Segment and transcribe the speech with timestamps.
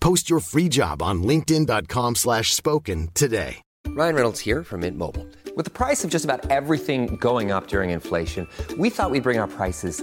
[0.00, 3.62] Post your free job on linkedin.com slash spoken today.
[3.88, 5.26] Ryan Reynolds here from Mint Mobile.
[5.56, 8.46] With the price of just about everything going up during inflation,
[8.78, 10.02] we thought we'd bring our prices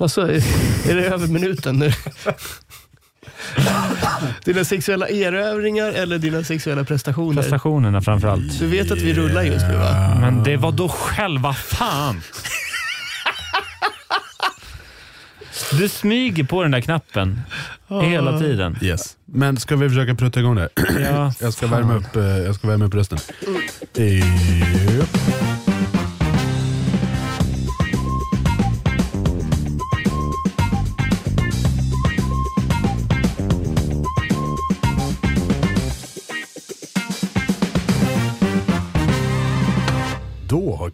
[0.00, 0.20] Alltså,
[0.88, 1.92] är det över minuten nu?
[4.44, 7.42] dina sexuella erövringar eller dina sexuella prestationer?
[7.42, 8.58] Prestationerna framför allt.
[8.58, 10.16] Du vet att vi rullar just nu va?
[10.20, 12.20] Men det var då själva fan.
[15.78, 17.40] Du smyger på den där knappen
[18.02, 18.78] hela tiden.
[18.82, 19.16] Yes.
[19.24, 20.68] Men ska vi försöka prutta igång det?
[21.00, 23.18] Ja, jag, ska värma upp, eh, jag ska värma upp rösten.
[24.98, 25.49] Japp.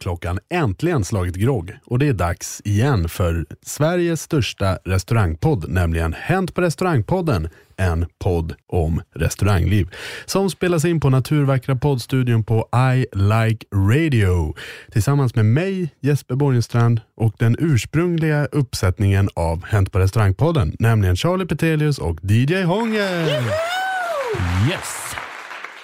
[0.06, 6.54] Klockan äntligen slagit grogg och det är dags igen för Sveriges största restaurangpodd, nämligen Hänt
[6.54, 9.88] på restaurangpodden, en podd om restaurangliv
[10.26, 14.54] som spelas in på naturvackra poddstudion på I Like Radio
[14.92, 21.46] tillsammans med mig, Jesper Borgenstrand och den ursprungliga uppsättningen av Hänt på restaurangpodden, nämligen Charlie
[21.46, 23.08] Petelius och DJ Hånge.
[24.70, 25.16] Yes.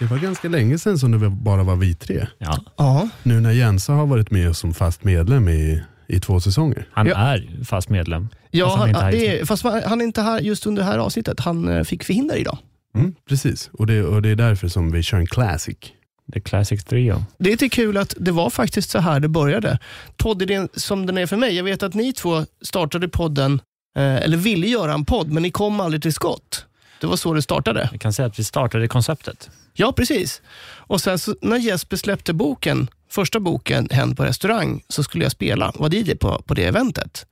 [0.03, 2.27] Det var ganska länge sedan som det bara var vi tre.
[2.39, 3.09] Ja, Ja.
[3.23, 6.89] Nu när Jensa har varit med som fast medlem i, i två säsonger.
[6.93, 7.15] han Ja.
[7.17, 8.29] är fast medlem.
[8.51, 10.41] Ja, Fast han han, är inte här just det är, fast han är inte här
[10.41, 11.41] just under det här avsnittet.
[11.41, 12.59] Han eh, fick förhinder idag.
[12.95, 15.77] Mm, precis, och det, och det är därför som vi kör en classic.
[16.33, 17.25] The Classic Trio.
[17.39, 19.79] Det är lite kul att det var faktiskt så här det började.
[20.17, 21.57] Poddidén som den är för mig.
[21.57, 23.61] Jag vet att ni två startade podden,
[23.97, 26.67] eh, eller ville göra en podd, men ni kom aldrig till skott.
[27.01, 27.89] Det var så det startade.
[27.93, 29.51] Jag kan säga att vi startade konceptet.
[29.73, 30.43] Ja, precis.
[30.65, 35.33] Och sen så, när Jesper släppte boken, första boken, Hänt på restaurang, så skulle jag
[35.33, 37.27] spela, var DJ på, på det eventet.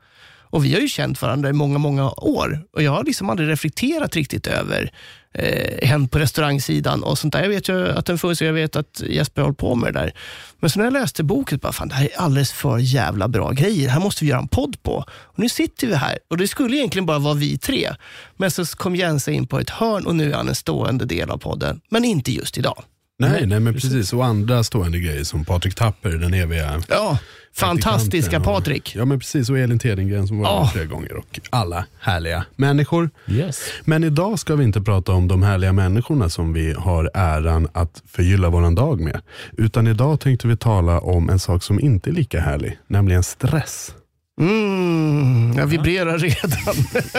[0.52, 2.60] Och vi har ju känt varandra i många, många år.
[2.72, 4.92] Och jag har liksom aldrig reflekterat riktigt över
[5.34, 7.42] eh, Hänt på restaurangsidan och sånt där.
[7.42, 10.00] Jag vet ju att den finns och jag vet att Jesper håller på med det
[10.00, 10.14] där.
[10.60, 13.50] Men så när jag läste boken, bara, fan det här är alldeles för jävla bra
[13.50, 13.84] grejer.
[13.84, 15.04] Det här måste vi göra en podd på.
[15.10, 17.94] Och nu sitter vi här och det skulle egentligen bara vara vi tre.
[18.36, 21.30] Men så kom Jensa in på ett hörn och nu är han en stående del
[21.30, 21.80] av podden.
[21.90, 22.84] Men inte just idag.
[23.18, 24.12] Nej, nej men precis.
[24.12, 27.18] Och andra stående grejer som Patrik Tapper, den eviga Ja,
[27.54, 28.94] fantastiska Patrik.
[28.96, 33.10] Ja men precis, och Elin Tedengren som var med flera gånger och alla härliga människor.
[33.28, 33.60] Yes.
[33.84, 38.02] Men idag ska vi inte prata om de härliga människorna som vi har äran att
[38.06, 39.20] förgylla våran dag med.
[39.52, 43.94] Utan idag tänkte vi tala om en sak som inte är lika härlig, nämligen stress.
[44.40, 46.74] Mm, jag vibrerar redan.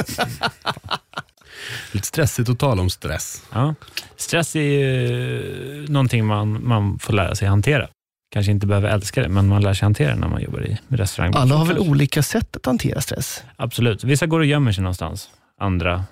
[1.92, 3.44] Lite stressigt att tala om stress.
[3.54, 3.76] Ja.
[4.18, 7.88] Stress är ju någonting man, man får lära sig hantera.
[8.32, 10.78] Kanske inte behöver älska det, men man lär sig hantera det när man jobbar i
[10.88, 11.34] restaurang.
[11.36, 13.44] Alla har väl olika sätt att hantera stress?
[13.56, 14.04] Absolut.
[14.04, 15.30] Vissa går och gömmer sig någonstans.
[15.60, 16.04] Andra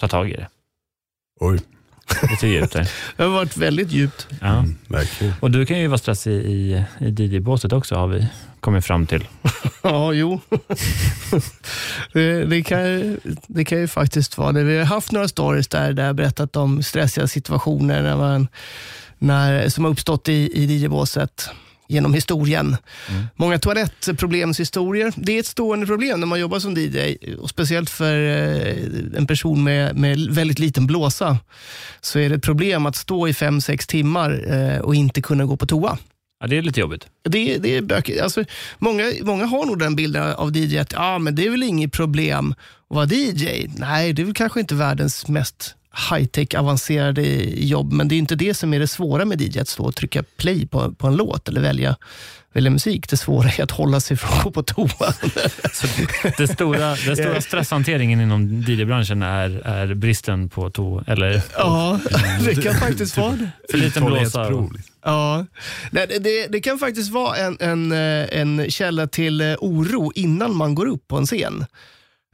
[0.00, 0.48] tar tag i det.
[1.40, 1.60] Oj.
[2.30, 2.90] lite djupt där.
[3.16, 4.28] Det har varit väldigt djupt.
[4.40, 4.64] Ja.
[4.88, 5.34] Verkligen.
[5.40, 8.26] Och du kan ju vara stressig i, i DJ-båset också, har vi
[8.60, 9.28] kommit fram till.
[9.82, 10.40] Ja, jo.
[12.12, 13.16] det, det, kan,
[13.46, 14.64] det kan ju faktiskt vara det.
[14.64, 18.48] Vi har haft några stories där, där jag berättat om stressiga situationer när man,
[19.18, 21.50] när, som har uppstått i, i DJ-båset
[21.88, 22.76] genom historien.
[23.36, 25.12] Många toalettproblemshistorier.
[25.16, 29.26] Det är ett stående problem när man jobbar som DJ och speciellt för eh, en
[29.26, 31.38] person med, med väldigt liten blåsa
[32.00, 35.44] så är det ett problem att stå i fem sex timmar eh, och inte kunna
[35.44, 35.98] gå på toa.
[36.40, 37.06] Ja, det är lite jobbigt.
[37.24, 38.20] Det, det är bökigt.
[38.20, 38.44] Alltså,
[38.78, 41.92] många, många har nog den bilden av DJ att ah, men det är väl inget
[41.92, 42.54] problem
[42.90, 43.68] att vara DJ.
[43.76, 45.74] Nej, det är väl kanske inte världens mest
[46.10, 47.22] high-tech avancerade
[47.54, 49.94] jobb, men det är inte det som är det svåra med DJ, att stå och
[49.96, 51.96] trycka play på, på en låt eller välja,
[52.52, 53.10] välja musik.
[53.10, 55.12] Det svåra är att hålla sig från att gå på toa.
[55.72, 55.86] Så
[56.38, 62.00] det stora, den stora stresshanteringen inom DJ-branschen är, är bristen på to eller ja,
[62.44, 63.50] det kan faktiskt vara det.
[63.70, 64.42] för liten blåsa.
[64.42, 64.78] Liksom.
[65.04, 65.46] Ja,
[65.90, 70.12] Nej, det, det, det kan faktiskt vara en, en, eh, en källa till eh, oro
[70.14, 71.64] innan man går upp på en scen.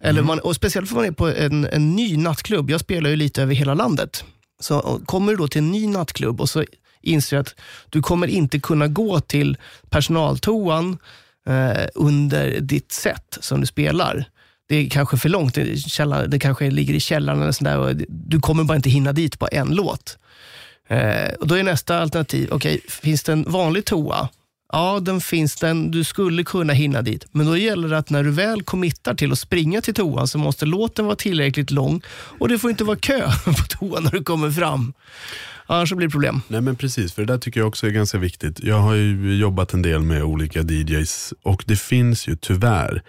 [0.05, 2.71] Eller man, och speciellt för man är på en, en ny nattklubb.
[2.71, 4.25] Jag spelar ju lite över hela landet.
[4.61, 6.65] Så kommer du då till en ny nattklubb och så
[7.03, 7.55] inser du att
[7.91, 9.57] du kommer inte kunna gå till
[9.91, 10.99] personaltoan
[11.47, 14.25] eh, under ditt set som du spelar.
[14.69, 15.55] Det är kanske för långt,
[16.29, 17.79] det, kanske ligger i källaren eller sådär.
[17.79, 20.19] och Du kommer bara inte hinna dit på en låt.
[20.89, 24.29] Eh, och Då är nästa alternativ, okej, finns det en vanlig toa?
[24.75, 25.91] Ja, den finns den.
[25.91, 27.27] Du skulle kunna hinna dit.
[27.33, 30.39] Men då gäller det att när du väl committar till att springa till toan så
[30.39, 32.03] måste låten vara tillräckligt lång
[32.39, 34.93] och det får inte vara kö på toan när du kommer fram.
[35.67, 36.41] Annars blir det problem.
[36.49, 38.61] Nej men precis, för det där tycker jag också är ganska viktigt.
[38.63, 43.03] Jag har ju jobbat en del med olika DJs och det finns ju tyvärr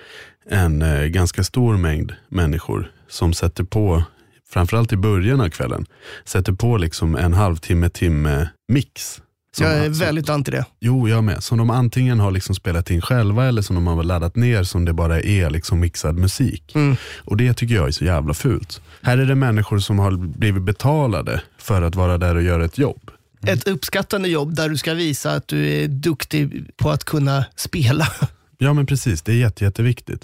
[0.49, 4.03] en eh, ganska stor mängd människor som sätter på,
[4.49, 5.85] framförallt i början av kvällen,
[6.25, 9.21] sätter på liksom en halvtimme, timme mix.
[9.59, 10.65] Jag är väldigt anti det.
[10.79, 11.43] Jo, jag med.
[11.43, 14.85] Som de antingen har liksom spelat in själva eller som de har laddat ner som
[14.85, 16.75] det bara är liksom mixad musik.
[16.75, 16.95] Mm.
[17.17, 18.81] Och Det tycker jag är så jävla fult.
[19.01, 22.77] Här är det människor som har blivit betalade för att vara där och göra ett
[22.77, 23.11] jobb.
[23.47, 28.07] Ett uppskattande jobb där du ska visa att du är duktig på att kunna spela.
[28.57, 30.21] Ja men precis, det är jätte, jätteviktigt.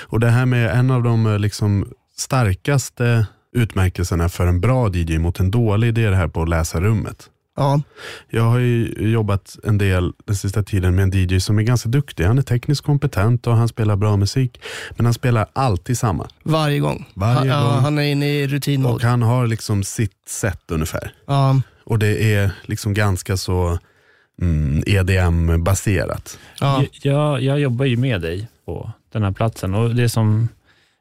[0.00, 5.18] Och det här med en av de eh, liksom starkaste utmärkelserna för en bra DJ
[5.18, 7.30] mot en dålig, det är det här på att läsa rummet.
[7.58, 7.80] Ja,
[8.30, 11.88] Jag har ju jobbat en del den sista tiden med en DJ som är ganska
[11.88, 12.24] duktig.
[12.24, 14.60] Han är tekniskt kompetent och han spelar bra musik.
[14.96, 16.28] Men han spelar alltid samma.
[16.42, 17.06] varje gång.
[17.14, 17.80] Varje han, Ja, gång.
[17.82, 19.06] han är inne i Och rutinmode.
[19.06, 21.12] han har liksom sitt sätt ungefär.
[21.26, 23.78] Ja, Och det är liksom ganska så
[24.42, 26.38] mm, EDM-baserat.
[26.60, 26.84] ja.
[27.02, 30.48] Jag, jag jobbar ju med dig på den här platsen och det som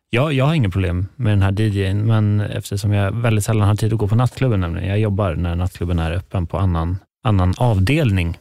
[0.09, 3.75] jag, jag har inga problem med den här DJn, men eftersom jag väldigt sällan har
[3.75, 4.89] tid att gå på nattklubben, nämligen.
[4.89, 8.38] jag jobbar när nattklubben är öppen på annan, annan avdelning.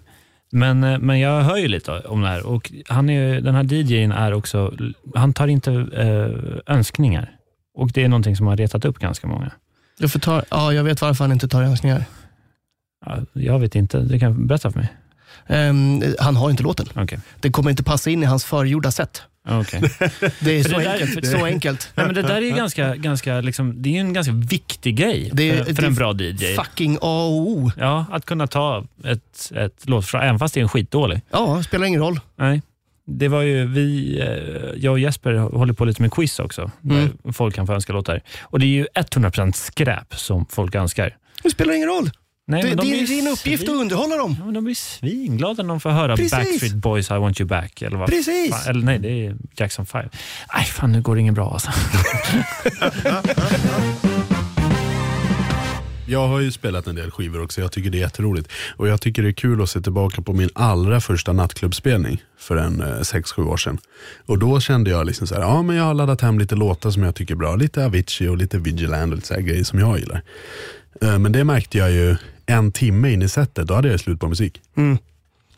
[0.52, 3.64] Men, eh, men jag hör ju lite om det här och han är, den här
[3.64, 4.74] DJn är också,
[5.14, 7.32] han tar inte eh, önskningar.
[7.74, 9.50] Och det är någonting som har retat upp ganska många.
[9.98, 12.04] Jag, får ta, ja, jag vet varför han inte tar önskningar.
[13.06, 14.88] Ja, Jag vet inte, du kan berätta för mig.
[15.46, 16.86] Ehm, han har inte låten.
[16.94, 17.18] Okej.
[17.40, 19.22] Det kommer inte passa in i hans förgjorda sätt.
[19.48, 19.80] Okej.
[20.40, 21.26] Det är så det där- enkelt.
[21.26, 21.92] så enkelt.
[21.94, 25.30] Nej, men det där är ju ganska, ganska, liksom, det är en ganska viktig grej
[25.32, 26.54] Det för, för det en bra DJ.
[26.56, 27.70] Fucking A och O.
[27.78, 31.20] Ja, att kunna ta ett, ett låtförslag, även fast det är en skitdålig.
[31.30, 32.20] Ja, spelar ingen roll.
[32.36, 32.62] Nej.
[33.08, 37.08] Det var ju vi, eh, jag och Jesper håller på lite med quiz också, Mm.
[37.22, 38.20] där folk kan få önska låtar.
[38.42, 41.16] Och det är ju 100% skräp som folk önskar.
[41.42, 42.10] Det spelar ingen roll.
[42.48, 44.36] Nej, det, men de det är din uppgift att svin- underhålla dem.
[44.38, 46.30] Ja, men de blir svinglada när de får höra Precis.
[46.30, 47.82] Backstreet Boys I want you back.
[47.82, 48.50] Eller vad Precis.
[48.50, 50.08] Fan, eller nej, det är Jackson 5.
[50.54, 51.70] Nej, fan nu går det inget bra alltså.
[56.08, 58.48] Jag har ju spelat en del skivor också, jag tycker det är jätteroligt.
[58.76, 62.56] Och jag tycker det är kul att se tillbaka på min allra första nattklubbspelning för
[62.56, 63.78] en 6-7 år sedan.
[64.26, 66.90] Och då kände jag liksom så här, ja men jag har laddat hem lite låtar
[66.90, 67.56] som jag tycker är bra.
[67.56, 70.22] Lite Avicii och lite Vigilant och lite så här grejer som jag gillar.
[71.02, 74.20] Eh, Men det märkte jag ju en timme in i setet, då hade jag slut
[74.20, 74.60] på musik.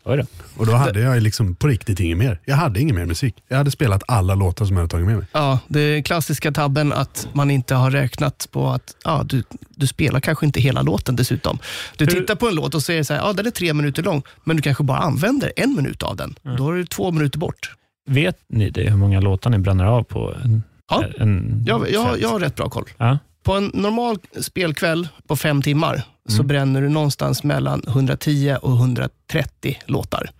[0.03, 0.23] Oj då.
[0.57, 2.39] Och då hade jag liksom på riktigt inget mer.
[2.45, 3.35] Jag hade ingen mer musik.
[3.47, 5.25] Jag hade spelat alla låtar som jag hade tagit med mig.
[5.31, 9.87] Ja, det är klassiska tabben att man inte har räknat på att ja, du, du
[9.87, 11.59] spelar kanske inte hela låten dessutom.
[11.97, 14.03] Du Hur- tittar på en låt och säger så här, ja, den är tre minuter
[14.03, 16.35] lång, men du kanske bara använder en minut av den.
[16.57, 17.71] Då har du två minuter bort.
[18.07, 21.03] Vet ni det, hur många låtar ni bränner av på en, Ja.
[21.19, 22.85] en Jag, jag, jag har rätt bra koll.
[22.97, 23.17] Ja.
[23.43, 29.79] På en normal spelkväll på fem timmar så bränner du någonstans mellan 110 och 130
[29.85, 30.31] låtar.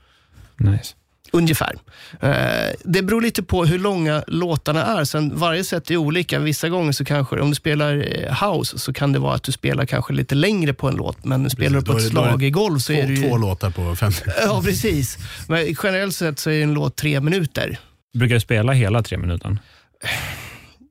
[0.57, 0.95] Nice.
[1.31, 1.75] Ungefär.
[2.21, 2.29] Eh,
[2.83, 5.03] det beror lite på hur långa låtarna är.
[5.03, 6.39] Sen varje sätt är olika.
[6.39, 9.51] Vissa gånger så kanske, om du spelar eh, house, så kan det vara att du
[9.51, 11.25] spelar kanske lite längre på en låt.
[11.25, 13.27] Men spelar du på ett det- är det slagergolv så två, är det ju...
[13.29, 14.21] Två låtar på 50.
[14.45, 15.17] Ja, precis.
[15.47, 17.79] Men generellt sett så är en låt tre minuter.
[18.13, 19.57] Brukar du spela hela tre minuter?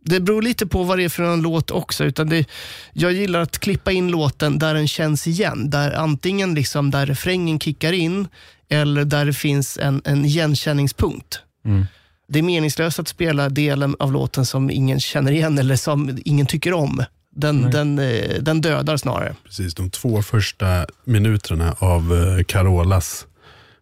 [0.08, 2.04] Det beror lite på vad det är för en låt också.
[2.04, 2.48] Utan det,
[2.92, 5.70] jag gillar att klippa in låten där den känns igen.
[5.70, 8.28] Där antingen liksom där refrängen kickar in
[8.68, 11.40] eller där det finns en, en igenkänningspunkt.
[11.64, 11.86] Mm.
[12.28, 16.46] Det är meningslöst att spela delen av låten som ingen känner igen eller som ingen
[16.46, 17.04] tycker om.
[17.30, 19.34] Den, den, eh, den dödar snarare.
[19.44, 23.26] Precis, de två första minuterna av eh, Carolas,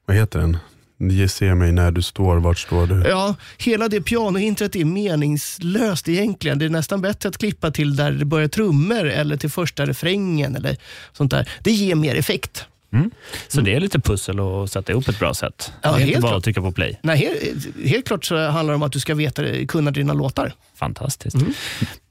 [0.07, 0.57] vad heter den?
[0.99, 3.09] Ge se mig när du står, vart står du?
[3.09, 6.59] Ja, hela det pianointret är meningslöst egentligen.
[6.59, 10.57] Det är nästan bättre att klippa till där det börjar trummor eller till första refrängen
[10.57, 10.77] eller
[11.13, 11.49] sånt där.
[11.61, 12.65] Det ger mer effekt.
[13.49, 15.73] Så det är lite pussel att sätta ihop ett bra sätt.
[15.83, 16.39] Ja, det är inte helt bara klart.
[16.39, 17.01] att trycka på play.
[17.03, 20.53] Nej, helt, helt klart så handlar det om att du ska veta, kunna dina låtar.
[20.75, 21.37] Fantastiskt.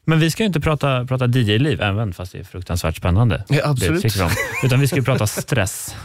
[0.05, 3.43] Men vi ska ju inte prata, prata DJ-liv, även fast det är fruktansvärt spännande.
[3.49, 4.01] Ja, absolut.
[4.01, 4.29] Det.
[4.63, 5.95] Utan vi ska ju prata stress.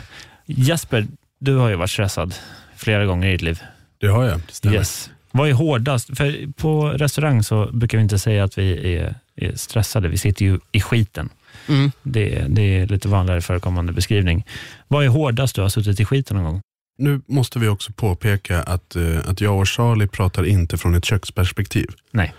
[0.46, 1.06] Jesper,
[1.40, 2.34] du har ju varit stressad
[2.80, 3.60] flera gånger i ditt liv.
[3.98, 4.76] Det har jag, det stämmer.
[4.76, 5.10] Yes.
[5.32, 6.16] Vad är hårdast?
[6.16, 10.08] För på restaurang så brukar vi inte säga att vi är, är stressade.
[10.08, 11.28] Vi sitter ju i skiten.
[11.68, 11.92] Mm.
[12.02, 14.46] Det, det är lite vanligare förekommande beskrivning.
[14.88, 16.60] Vad är hårdast du har suttit i skiten någon gång?
[16.98, 21.04] Nu måste vi också påpeka att, eh, att jag och Charlie pratar inte från ett
[21.04, 21.86] köksperspektiv.
[22.10, 22.34] Nej.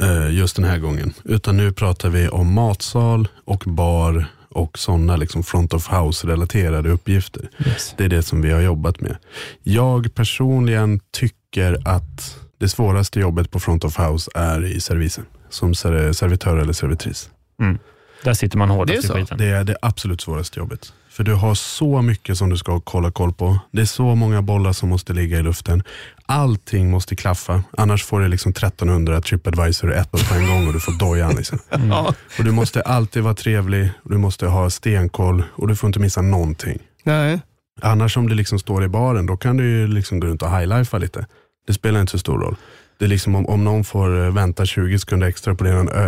[0.00, 1.12] Eh, just den här gången.
[1.24, 7.50] Utan nu pratar vi om matsal och bar och sådana liksom front of house-relaterade uppgifter.
[7.66, 7.94] Yes.
[7.96, 9.16] Det är det som vi har jobbat med.
[9.62, 15.24] Jag personligen tycker att det svåraste jobbet på front of house är i servisen.
[15.50, 17.30] Som ser- servitör eller servitris.
[17.62, 17.78] Mm.
[18.24, 19.14] Där sitter man Det hårdast är i så.
[19.14, 19.38] skiten.
[19.38, 20.92] Det är det absolut svåraste jobbet.
[21.10, 23.58] För du har så mycket som du ska kolla koll på.
[23.72, 25.82] Det är så många bollar som måste ligga i luften.
[26.30, 27.62] Allting måste klaffa.
[27.76, 31.34] Annars får du liksom 1300 Tripadvisor ett på en gång och du får dojan.
[31.34, 31.58] Liksom.
[31.90, 32.14] Ja.
[32.38, 35.98] Och du måste alltid vara trevlig, och du måste ha stenkoll och du får inte
[35.98, 36.78] missa någonting.
[37.04, 37.40] Nej.
[37.82, 40.98] Annars om du liksom står i baren, då kan du liksom gå runt och highlifea
[40.98, 41.26] lite.
[41.66, 42.56] Det spelar inte så stor roll.
[42.98, 45.64] Det är liksom om, om någon får eh, vänta 20 sekunder extra på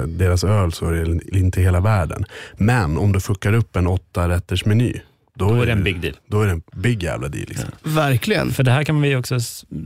[0.06, 2.24] deras öl så är det inte hela världen.
[2.56, 5.00] Men om du fuckar upp en åtta rätters meny,
[5.38, 6.14] då, Då är det en big deal.
[6.26, 7.44] Då är det en big jävla deal.
[7.48, 7.70] Liksom.
[7.82, 8.50] Verkligen.
[8.50, 9.38] För det här kan vi också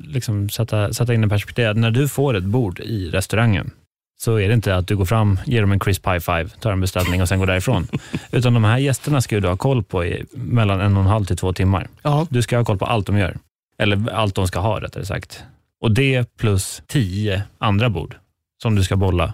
[0.07, 1.77] liksom sätta, sätta in i perspektiv.
[1.77, 3.71] När du får ett bord i restaurangen
[4.19, 6.73] så är det inte att du går fram, ger dem en crisp high five, tar
[6.73, 7.87] en beställning och sen går därifrån.
[8.31, 11.25] Utan de här gästerna ska du ha koll på i mellan en och en halv
[11.25, 11.89] till två timmar.
[12.03, 12.27] Ja.
[12.31, 13.37] Du ska ha koll på allt de gör.
[13.79, 15.45] Eller allt de ska ha rättare sagt.
[15.81, 18.17] Och det plus tio andra bord
[18.63, 19.33] som du ska bolla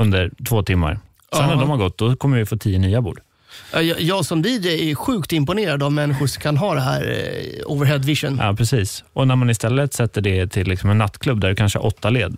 [0.00, 0.98] under två timmar.
[1.36, 1.60] Sen när Ja.
[1.60, 3.20] de har gått, då kommer vi få tio nya bord.
[3.72, 7.02] Ja, Jag, jag som DJ är sjukt imponerad av människor som kan ha det här
[7.10, 8.38] eh, overhead vision.
[8.42, 9.04] Ja, precis.
[9.12, 12.10] Och när man istället sätter det till liksom en nattklubb där det kanske är åtta
[12.10, 12.36] led,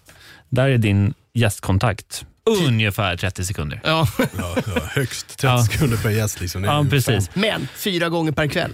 [0.49, 2.25] där är din gästkontakt
[2.67, 3.81] ungefär 30 sekunder.
[3.85, 4.07] Ja.
[4.19, 5.63] Ja, ja, högst 30 Ja.
[5.65, 6.41] sekunder per gäst.
[6.41, 6.63] Liksom.
[6.63, 7.29] Det är Ja, ju precis.
[7.29, 8.71] fan- Men fyra gånger per kväll.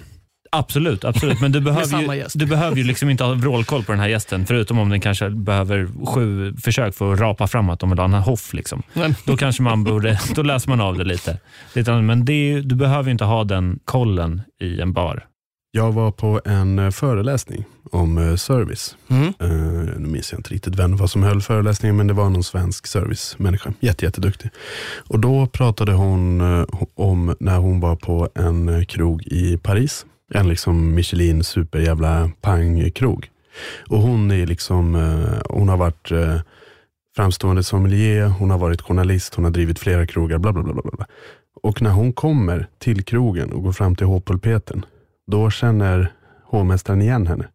[0.52, 1.40] Absolut, absolut.
[1.40, 4.46] men du behöver, ju, du behöver ju liksom inte ha vrålkoll på den här gästen,
[4.46, 8.04] förutom om den kanske behöver sju försök för att rapa fram att de vill ha
[8.04, 8.54] en hoff.
[8.54, 8.82] Liksom.
[9.24, 11.38] Då kanske man borde, då läser man av det lite.
[12.02, 15.26] men det du behöver ju inte ha den kollen i en bar.
[15.70, 18.96] Jag var på en eh, föreläsning om eh, service.
[19.08, 19.24] mm.
[19.42, 22.44] Uh, nu minns jag inte riktigt vem vad som höll föreläsningen, men det var någon
[22.44, 23.72] svensk servicemänniska.
[23.80, 24.50] Jätte, jätteduktig.
[25.08, 26.40] Och då pratade hon
[26.94, 30.06] om när hon var på en krog i Paris.
[30.34, 33.30] En liksom Michelin superjävla pangkrog.
[33.88, 36.40] Och hon är liksom, eh, hon har varit eh,
[37.16, 40.72] framstående sommelier, hon har varit journalist, hon har drivit flera krogar, bla bla bla.
[40.72, 41.06] bla.
[41.62, 44.84] Och när hon kommer till krogen och går fram till hovpulpeten,
[45.26, 46.12] då känner
[46.44, 47.48] hovmästaren igen henne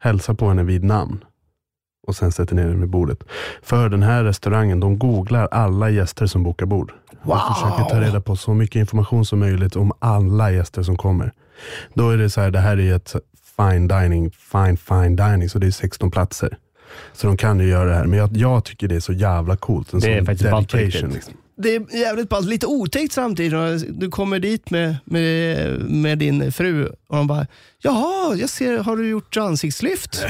[0.00, 1.24] hälsar på henne vid namn
[2.06, 3.24] och sen sätter ner henne vid bordet.
[3.62, 6.92] För den här restaurangen, de googlar alla gäster som bokar bord.
[7.22, 7.34] Wow.
[7.34, 11.32] Och försöker ta reda på så mycket information som möjligt om alla gäster som kommer.
[11.94, 13.14] Då är det så här, det här är ett
[13.56, 16.58] fine dining, fine fine dining, så det är 16 platser.
[17.12, 19.56] Så de kan ju göra det här, men jag, jag tycker det är så jävla
[19.56, 19.92] coolt.
[19.92, 21.10] En Det är faktiskt dedication.
[21.10, 21.34] Liksom.
[21.56, 22.46] Det är jävligt ballt.
[22.46, 24.00] Lite otäckt samtidigt.
[24.00, 27.46] Du kommer dit med, med, med din fru och de bara,
[27.78, 30.24] jaha, jag ser, har du gjort ansiktslyft?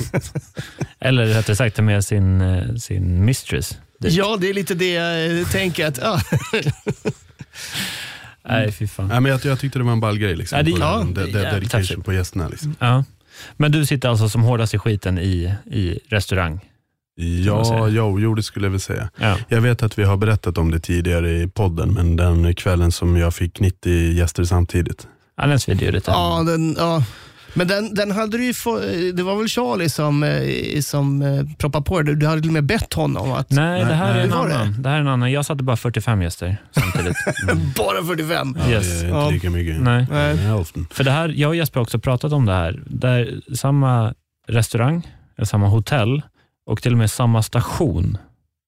[0.98, 3.78] Eller rättare sagt ta med sin, eh, sin mistress.
[3.98, 4.12] dit.
[4.12, 5.86] Ja, det är lite det jag tänker.
[5.86, 6.20] Att, ja.
[8.48, 9.10] Nej, fy fan.
[9.12, 10.36] Ja, men jag, jag tyckte det var en ball grej.
[10.36, 12.48] Liksom, Ja, det- på ja, den, de, de, jävligt dedication på gästerna.
[12.48, 12.74] Liksom.
[12.78, 13.04] Ja.
[13.56, 16.60] Men du sitter alltså som hårdast i skiten i, i restaurang?
[17.16, 19.10] Ja, jo, jo, det skulle jag väl säga.
[19.20, 19.36] Ja.
[19.48, 23.16] Jag vet att vi har berättat om det tidigare i podden, men den kvällen som
[23.16, 25.06] jag fick 90 gäster samtidigt.
[25.36, 26.10] Ja, den svider ju lite.
[26.10, 27.04] Ja, den, ja.
[27.54, 28.78] Men den, den hade du ju få,
[29.14, 32.14] det var väl Charlie som, eh, som eh, proppade på det.
[32.14, 33.50] Du hade till och med bett honom att...
[33.50, 34.36] Nej, det här är en det?
[34.36, 34.82] annan.
[34.82, 35.32] Det här är en annan.
[35.32, 37.16] Jag satte bara 45 gäster samtidigt.
[37.76, 38.56] Bara 45.
[38.68, 38.86] Yes.
[38.88, 39.30] Det är inte Ja.
[39.30, 39.80] lika mycket.
[39.82, 40.06] Nej.
[40.10, 40.36] Nej.
[40.90, 42.80] För det här, jag och Jesper har också pratat om det här.
[42.86, 44.14] Där samma
[44.48, 46.22] restaurang, eller samma hotell
[46.66, 48.18] och till och med samma station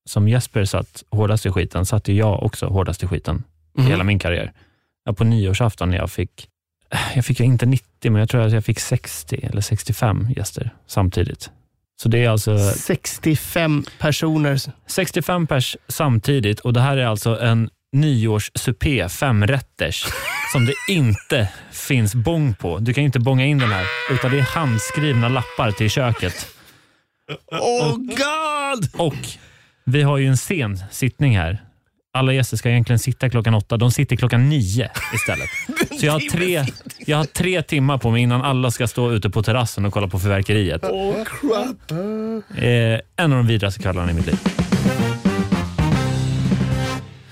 [0.09, 3.43] som Jesper satt hårdast i skiten, satt jag också hårdast i skiten
[3.79, 4.53] i hela min karriär.
[5.05, 6.47] Ja, på nyårsafton när jag fick,
[7.15, 11.51] jag fick inte 90, men jag tror att jag fick 60 eller 65 gäster samtidigt.
[12.03, 14.61] Så det är alltså 65 personer.
[14.87, 20.05] 65 pers samtidigt och det här är alltså en nyårssupé, femrätters,
[20.53, 22.79] som det inte finns bång på.
[22.79, 26.47] Du kan inte bånga in den här, utan det är handskrivna lappar till köket.
[27.51, 29.01] Oh god!
[29.01, 29.29] Och
[29.85, 31.63] vi har ju en sen sittning här.
[32.15, 33.77] Alla gäster ska egentligen sitta klockan åtta.
[33.77, 35.49] De sitter klockan nio istället.
[36.01, 36.65] Så jag har, tre,
[37.07, 40.09] jag har tre timmar på mig innan alla ska stå ute på terrassen och kolla
[40.09, 40.85] på fyrverkeriet.
[40.85, 41.91] Oh crap.
[42.59, 44.39] Eh, en av de vidraste kvällarna i mitt liv.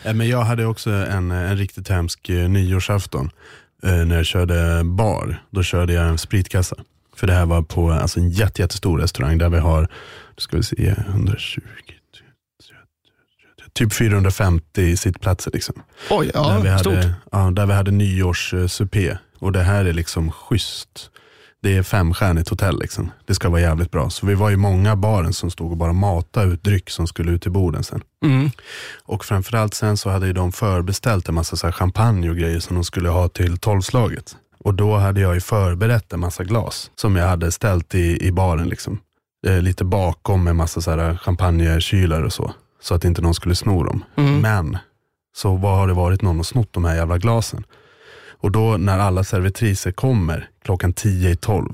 [0.04, 3.30] Eh, Men jag hade också en, en riktigt hemsk eh, nyårsafton.
[3.82, 6.76] Eh, när jag körde bar, då körde jag en spritkassa.
[7.16, 9.82] För det här var på alltså, en jätte, jättestor restaurang där vi har,
[10.34, 11.60] då ska vi se, 120,
[13.80, 15.50] typ 450 sittplatser.
[15.50, 15.82] Liksom.
[16.10, 16.94] Oj, där, vi ja, stort.
[16.94, 19.16] hade, ja, där vi hade nyårssupé.
[19.38, 21.10] Och det här är liksom schysst.
[21.62, 23.10] Det är femstjärnigt hotell liksom.
[23.26, 24.10] Det ska vara jävligt bra.
[24.10, 27.32] Så vi var ju många baren som stod och bara matade ut dryck som skulle
[27.32, 28.02] ut till borden sen.
[28.24, 28.50] Mm.
[29.04, 32.74] Och framförallt sen så hade ju de förbeställt en massa så champagne och grejer som
[32.74, 34.36] de skulle ha till tolvslaget.
[34.64, 38.32] Och då hade jag ju förberett en massa glas som jag hade ställt i, i
[38.32, 38.68] baren.
[38.68, 38.98] Liksom.
[39.46, 42.54] Eh, lite bakom med massa så här champagnekylar och så.
[42.80, 44.04] Så att inte någon skulle sno dem.
[44.42, 44.78] Men
[45.36, 47.64] så vad har det varit någon och snott de här jävla glasen.
[48.40, 51.68] Och då när alla servitriser kommer klockan 10 i 12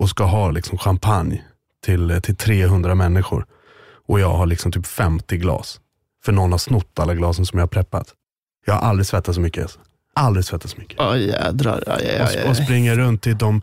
[0.00, 1.42] och ska ha liksom champagne
[1.84, 3.46] till, till 300 människor.
[4.08, 5.80] Och jag har liksom typ 50 glas.
[6.24, 8.14] För någon har snott alla glasen som jag har preppat.
[8.66, 9.62] Jag har aldrig svettats så mycket.
[9.62, 9.78] Alltså.
[10.14, 11.00] Aldrig svettats så mycket.
[11.00, 11.84] Åh jädrar.
[11.86, 13.62] Aj, aj, aj, Och, och springer runt i de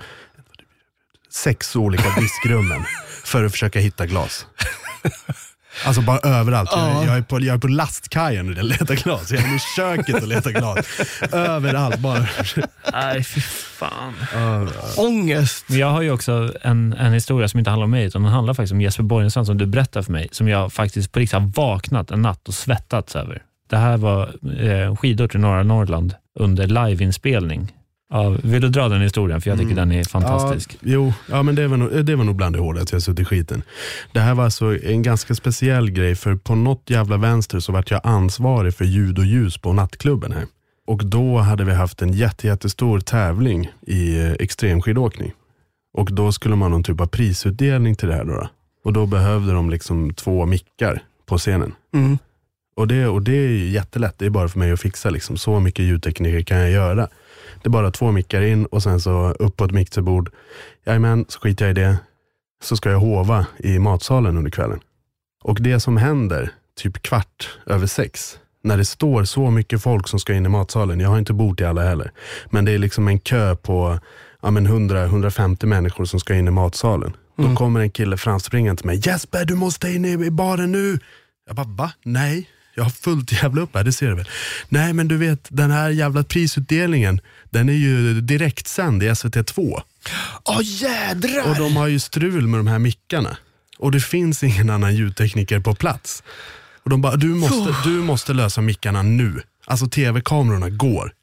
[1.29, 2.83] sex olika diskrummen
[3.23, 4.45] för att försöka hitta glas.
[5.85, 6.69] Alltså bara överallt.
[6.73, 9.31] Jag, jag, är på, jag är på lastkajen och letar glas.
[9.31, 10.85] Jag är i köket och letar glas.
[11.31, 11.99] Överallt.
[11.99, 12.27] Bara.
[12.93, 14.13] Nej, fy fan.
[14.97, 15.65] Ångest.
[15.67, 18.31] Men jag har ju också en, en historia som inte handlar om mig, utan den
[18.31, 21.39] handlar faktiskt om Jesper Borgensson som du berättade för mig, som jag faktiskt på riktigt
[21.39, 23.41] har vaknat en natt och svettats över.
[23.69, 24.21] Det här var
[24.59, 27.71] eh, skidor till norra Norrland under liveinspelning.
[28.11, 29.41] Av, vill du dra den historien?
[29.41, 30.73] För jag tycker den är fantastisk.
[30.73, 33.19] Ja, jo, ja, men det var, nog, det var nog bland det hårdaste jag suttit
[33.19, 33.63] i skiten.
[34.11, 37.91] Det här var alltså en ganska speciell grej, för på något jävla vänster så vart
[37.91, 40.45] jag ansvarig för ljud och ljus på nattklubben här.
[40.87, 45.31] Och då hade vi haft en jätte, jättestor tävling i eh, extremskidåkning.
[45.93, 48.23] Och då skulle man ha någon typ av prisutdelning till det här.
[48.23, 48.49] Då, då.
[48.83, 51.73] Och då behövde de liksom två mickar på scenen.
[51.93, 52.17] Mm.
[52.75, 55.09] Och det, och det är ju jättelätt, det är bara för mig att fixa.
[55.09, 55.37] Liksom.
[55.37, 57.07] Så mycket ljudtekniker kan jag göra.
[57.61, 60.31] Det är bara två mickar in och sen så upp på ett mixerbord.
[60.85, 61.97] Jajamän, så skiter jag i det.
[62.63, 64.79] Så ska jag hova i matsalen under kvällen.
[65.43, 70.19] Och det som händer, typ kvart över sex, när det står så mycket folk som
[70.19, 72.11] ska in i matsalen, jag har inte bord till alla heller,
[72.49, 73.99] men det är liksom en kö på
[74.41, 77.13] ja, men 100-150 människor som ska in i matsalen.
[77.35, 79.01] Då kommer en kille framspringande till mig.
[79.03, 80.99] Jesper, du måste in i i baren nu.
[81.47, 81.91] Jag bara, va?
[82.03, 84.29] Nej, jag har fullt jävla upp här, det ser du väl.
[84.69, 89.81] Nej, men du vet, den här jävla prisutdelningen, den är ju direktsänd i SVT2.
[90.43, 91.49] Åh jädrar.
[91.49, 93.37] Och de har ju strul med de här mickarna.
[93.77, 96.23] Och det finns ingen annan ljudtekniker på plats.
[96.83, 99.41] Och de bara, du måste, du måste lösa mickarna nu.
[99.65, 101.13] Alltså tv-kamerorna går.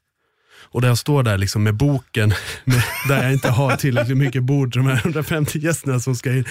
[0.71, 2.29] Och där jag står där liksom med boken,
[2.65, 6.33] med, där jag inte har tillräckligt mycket bord till de här 150 gästerna som ska
[6.33, 6.45] in.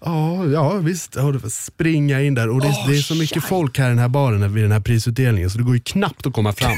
[0.00, 1.16] Ja, ja visst,
[1.50, 2.48] springa in där.
[2.48, 4.80] Och det, det är så mycket folk här i den här baren vid den här
[4.80, 6.76] prisutdelningen så det går ju knappt att komma fram.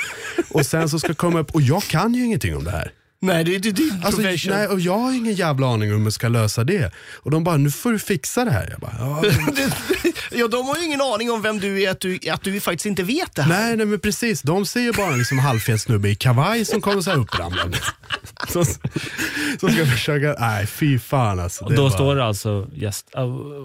[0.50, 2.92] och sen så ska jag komma upp, och jag kan ju ingenting om det här.
[3.26, 4.52] Nej, det är din Alltså, profession.
[4.56, 6.92] nej, och jag har ingen jävla aning om hur man ska lösa det.
[7.16, 8.68] Och de bara, nu får du fixa det här.
[8.70, 8.92] Jag bara,
[10.30, 12.86] ja, de har ju ingen aning om vem du är, att du, att du faktiskt
[12.86, 13.60] inte vet det här.
[13.60, 16.80] nej, nej men precis, de ser ju bara en liksom halvfet snubbe i kavaj som
[16.80, 17.78] kommer så här uppramlande.
[18.48, 18.64] Som,
[19.60, 21.64] som ska försöka, nej fy fan alltså.
[21.64, 23.06] Och då var- står det alltså, gäst,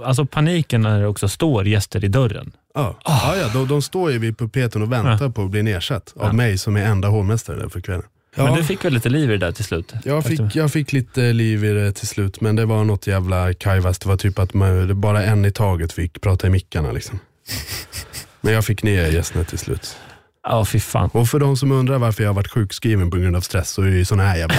[0.03, 2.51] alltså paniken när det också står gäster i dörren.
[2.73, 6.13] Ja, ja, ja de, de står ju vid pulpeten och väntar på att bli ersatt
[6.19, 8.03] av mig som är enda hovmästare där för kvällen.
[8.35, 9.93] Men du fick väl lite liv i det där till slut?
[10.03, 13.53] Jag fick, jag fick lite liv i det till slut, men det var något jävla
[13.53, 13.99] kajvas.
[13.99, 16.91] Det var typ att man, det bara en i taget fick prata i mickarna.
[16.91, 17.19] Liksom.
[18.41, 19.97] Men jag fick ner gästerna till slut.
[20.43, 21.09] Ja, fy fan.
[21.13, 23.81] Och för de som undrar varför jag har varit sjukskriven på grund av stress så
[23.81, 24.55] är det ju sådana här jävla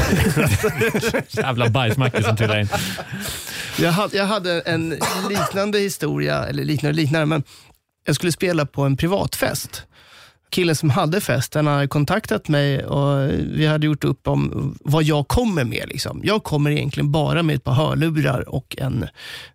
[1.29, 2.69] Jävla bajsmackor som trillar in.
[3.79, 4.95] Jag hade, jag hade en
[5.29, 7.43] liknande historia, eller liknande liknande, men
[8.07, 9.83] jag skulle spela på en privatfest.
[10.51, 15.29] Killen som hade festen hade kontaktat mig och vi hade gjort upp om vad jag
[15.29, 15.89] kommer med.
[15.89, 16.21] Liksom.
[16.25, 19.03] Jag kommer egentligen bara med ett par hörlurar och en,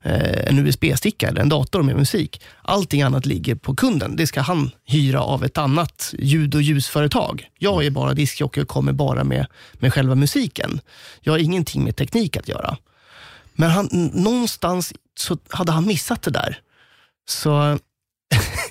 [0.01, 2.41] eh, en USB-sticka eller en dator med musik.
[2.61, 4.15] Allting annat ligger på kunden.
[4.15, 7.49] Det ska han hyra av ett annat ljud och ljusföretag.
[7.59, 10.79] Jag är bara diskjockey och kommer bara med, med själva musiken.
[11.21, 12.77] Jag har ingenting med teknik att göra.
[13.53, 16.59] Men han, någonstans så hade han missat det där.
[17.27, 17.79] Så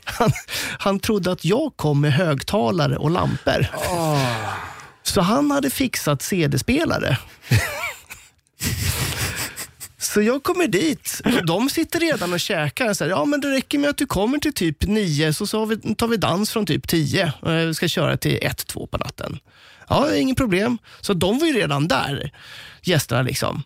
[0.04, 0.30] han,
[0.78, 3.66] han trodde att jag kom med högtalare och lampor.
[5.02, 7.18] Så han hade fixat CD-spelare.
[9.98, 12.88] Så jag kommer dit och de sitter redan och käkar.
[12.88, 15.64] Och säger, ja, men det räcker med att du kommer till typ nio så, så
[15.64, 17.32] vi, tar vi dans från typ tio.
[17.40, 19.38] och Vi ska köra till ett, två på natten.
[19.88, 20.78] Ja, inget problem.
[21.00, 22.30] Så de var ju redan där,
[22.82, 23.22] gästerna.
[23.22, 23.62] liksom.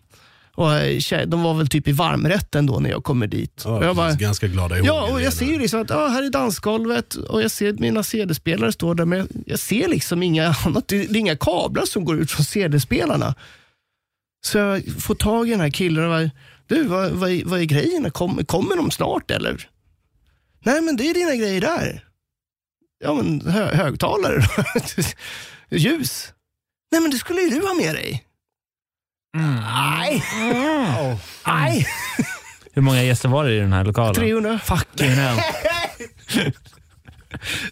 [0.59, 3.61] Och eh, De var väl typ i varmrätten då när jag kommer dit.
[3.65, 6.07] Ja, och jag bara, ganska glada i Ja, och jag ser ju liksom att ja,
[6.07, 10.47] här är dansgolvet och jag ser mina CD-spelare står där, men jag ser liksom inga
[10.65, 10.87] annat.
[10.87, 13.35] Det är inga kablar som går ut från CD-spelarna.
[14.45, 16.29] Så jag får tag i den här killen och bara,
[16.67, 18.09] du, vad, vad, är- vad är grejerna?
[18.09, 19.69] Kom, kommer de snart eller?
[20.65, 22.05] Nej, men det är dina grejer där.
[23.03, 24.43] Ja, men hö, högtalare?
[25.69, 26.33] Ljus?
[26.91, 28.25] Nej, men det skulle ju du ha med dig.
[29.33, 30.23] Nej.
[31.47, 31.87] Nej.
[32.73, 34.15] Hur många gäster var det i den här lokalen?
[34.15, 34.59] 300.
[34.63, 35.37] Fucking hell.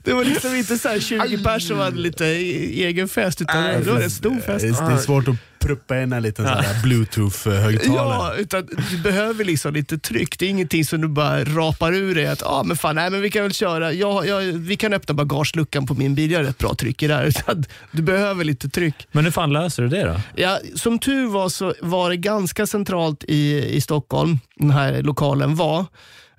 [0.04, 3.64] Det var liksom inte så här 20 personer som hade lite e- egen fest, utan
[3.64, 4.66] Nej, det var en stor fest.
[4.66, 7.96] Det är, det svårt att pruppa in en liten här bluetooth-högtalare.
[7.96, 10.40] Ja, utan du behöver liksom lite tryck.
[10.40, 13.22] Det är ingenting som du bara rapar ur dig att ah, men fan, nej, men
[13.22, 13.94] vi kan väl köra.
[13.94, 17.08] Ja, ja, vi kan öppna bagageluckan på min bil, jag har rätt bra tryck i
[17.08, 17.26] där.
[17.26, 19.08] Utan Du behöver lite tryck.
[19.12, 20.22] Men hur fan löser du det då?
[20.36, 25.56] Ja, som tur var så var det ganska centralt i, i Stockholm, den här lokalen
[25.56, 25.86] var.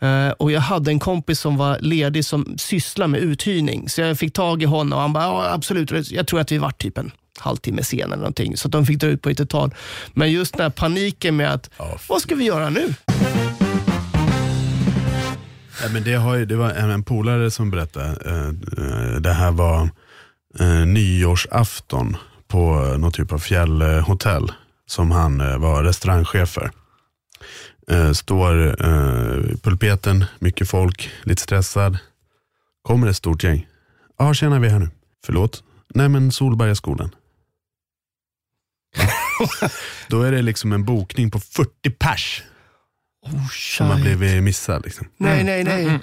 [0.01, 3.89] Eh, och Jag hade en kompis som var ledig som sysslar med uthyrning.
[3.89, 6.59] Så jag fick tag i honom och han bara, ja, absolut, jag tror att vi
[6.59, 8.57] var typ en halvtimme sen eller någonting.
[8.57, 9.75] Så de fick dra ut på lite tag.
[10.15, 11.71] Men just den här paniken med att,
[12.09, 12.95] vad ska vi göra nu?
[15.83, 18.07] Ja, men det, har det var en, en polare som berättade.
[18.25, 18.49] Eh,
[18.85, 19.91] eh, det här var
[20.87, 22.17] nyårsafton
[22.49, 24.53] på någon typ av fjällhotell
[24.87, 26.71] som han var restaurangchef för.
[27.91, 31.99] Eh, står eh, pulpeten, mycket folk, lite stressad.
[32.83, 33.67] Kommer ett stort gäng.
[34.19, 34.91] Ja, tjena vi är här nu.
[35.27, 35.63] Förlåt?
[35.95, 37.11] Nej men Solbergaskolan.
[40.09, 42.43] Då är det liksom en bokning på 40 pers
[43.23, 44.85] Oh, som har blivit missad.
[44.85, 45.07] Liksom.
[45.17, 46.01] Nej, nej, nej.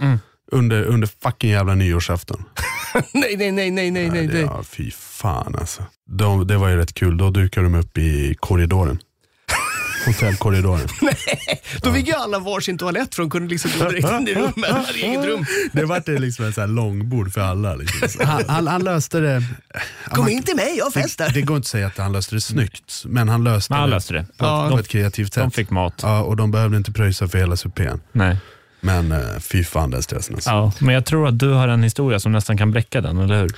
[0.51, 2.43] Under, under fucking jävla nyårsafton.
[3.13, 4.41] nej, nej, nej, nej, nej, nej, det, nej.
[4.41, 5.83] ja, fy fan alltså.
[6.09, 7.17] De, det var ju rätt kul.
[7.17, 8.99] Då dukade de upp i korridoren.
[10.05, 10.87] Hotellkorridoren.
[11.81, 14.69] Då fick ju alla varsin toalett för de kunde liksom gå direkt in i rummet.
[14.71, 15.45] Hade eget rum.
[15.71, 17.75] Det var det liksom här långbord för alla.
[17.75, 18.25] Liksom.
[18.27, 19.43] Han, han, han löste det.
[20.05, 22.11] Kom in till mig, jag har fest det, det går inte att säga att han
[22.11, 24.23] löste det snyggt, men han löste Men han det löste det.
[24.37, 24.65] på, Ja.
[24.65, 25.43] ett, på ett kreativt sätt.
[25.43, 25.99] De fick mat.
[26.03, 28.01] Ja, och de behövde inte pröjsa för hela supén.
[28.11, 28.37] Nej.
[28.81, 30.49] Men eh, fy fan den stressen alltså.
[30.49, 33.41] Ja, men jag tror att du har en historia som nästan kan bräcka den, eller
[33.41, 33.51] hur?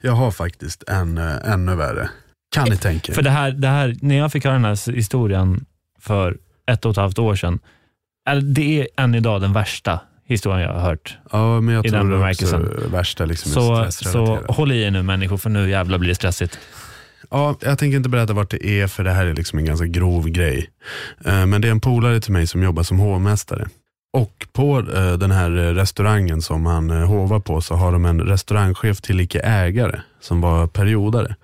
[0.00, 2.08] Jag har faktiskt en eh, ännu värre.
[2.54, 3.14] Kan ni tänka er?
[3.14, 5.64] För det här, det här, när jag fick höra den här historien
[6.04, 6.36] för
[6.66, 7.58] ett och ett halvt år sedan,
[8.42, 11.18] det är än idag den värsta historien jag har hört.
[11.32, 12.92] Ja, men jag i tror den det är också bemärkelsen.
[12.92, 16.58] värsta liksom Så, så håll i er nu människor, för nu jävlar blir det stressigt.
[17.30, 19.86] Ja, jag tänker inte berätta vart det är för det här är liksom en ganska
[19.86, 20.70] grov grej.
[21.24, 23.68] Eh, Men det är en polare till mig som jobbar som hovmästare.
[24.12, 28.20] Och på eh, den här restaurangen som han eh, hovar på så har de en
[28.20, 31.36] restaurangchef tillika ägare som var periodare.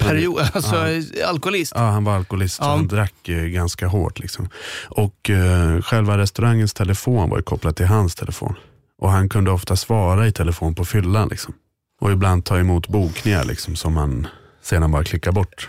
[0.00, 1.26] Period, alltså Ja.
[1.28, 1.72] alkoholist.
[1.76, 2.68] Ja, han var alkoholist Ja.
[2.68, 3.14] han drack
[3.52, 4.18] ganska hårt.
[4.18, 4.48] Liksom.
[4.88, 8.54] Och eh, själva restaurangens telefon var ju kopplad till hans telefon.
[8.98, 11.28] Och han kunde ofta svara i telefon på fyllan.
[11.28, 11.54] Liksom.
[12.00, 14.26] Och ibland ta emot bokningar liksom, som han
[14.62, 15.68] sedan bara klickar bort.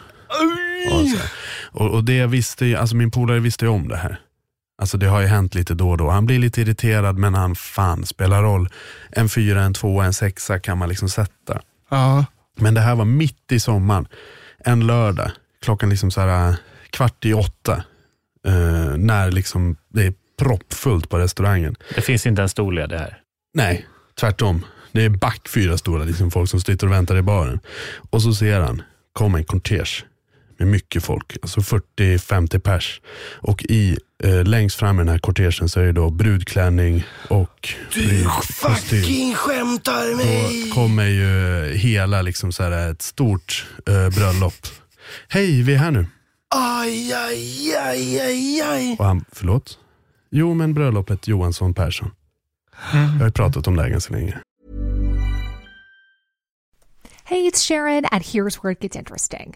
[0.92, 4.20] Och, och, och det visste ju, alltså min polare visste ju om det här.
[4.82, 6.10] Alltså det har ju hänt lite då och då.
[6.10, 8.70] Han blir lite irriterad men han fan spelar roll.
[9.12, 11.62] En fyra, en tvåa, en sexa kan man liksom sätta.
[11.90, 12.26] Ja.
[12.62, 14.08] Men det här var mitt i sommaren.
[14.60, 15.32] En lördag.
[15.62, 16.56] Klockan liksom så här, äh,
[16.90, 17.84] kvart i åtta.
[18.48, 21.76] Eh, när liksom det är proppfullt på restaurangen.
[21.96, 23.22] Det finns inte en stol ledig här.
[23.54, 23.88] Nej,
[24.20, 24.66] tvärtom.
[24.92, 27.60] Det är back fyra stora liksom folk som sitter och väntar i baren.
[28.10, 28.82] Och så ser han,
[29.14, 30.06] kom en kortege
[30.60, 33.02] med mycket folk, alltså 40-50 pers.
[33.42, 37.70] Och i, eh, längst fram i den här kortegen så är det då brudklänning och
[37.94, 38.76] Du kostym.
[38.76, 40.68] fucking skämtar mig!
[40.70, 44.54] Då kommer ju hela, liksom så här, ett stort eh, bröllop.
[45.30, 46.06] Hej, vi är här nu.
[46.56, 48.96] Aj, aj, aj, aj, aj.
[49.00, 49.78] Och han, förlåt?
[50.32, 52.12] Jo, men bröllopet Johansson Persson.
[52.94, 54.38] Jag har ju pratat om det här ganska länge.
[57.24, 59.56] Hey, it's Sharon, and here's where it gets interesting.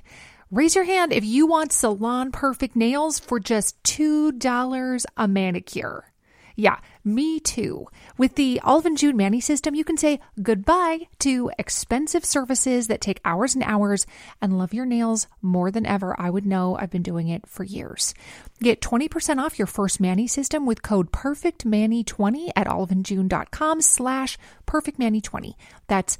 [0.53, 6.13] Raise your hand if you want salon perfect nails for just $2 a manicure.
[6.55, 7.87] Yeah, me too.
[8.19, 13.01] With the Olive and June Manny system, you can say goodbye to expensive services that
[13.01, 14.05] take hours and hours
[14.43, 16.15] and love your nails more than ever.
[16.19, 18.13] I would know I've been doing it for years.
[18.59, 24.37] Get 20% off your first Manny system with code PERFECTMANI20 at oliveandjune.com slash
[24.67, 25.55] PERFECTMANI20.
[25.87, 26.19] That's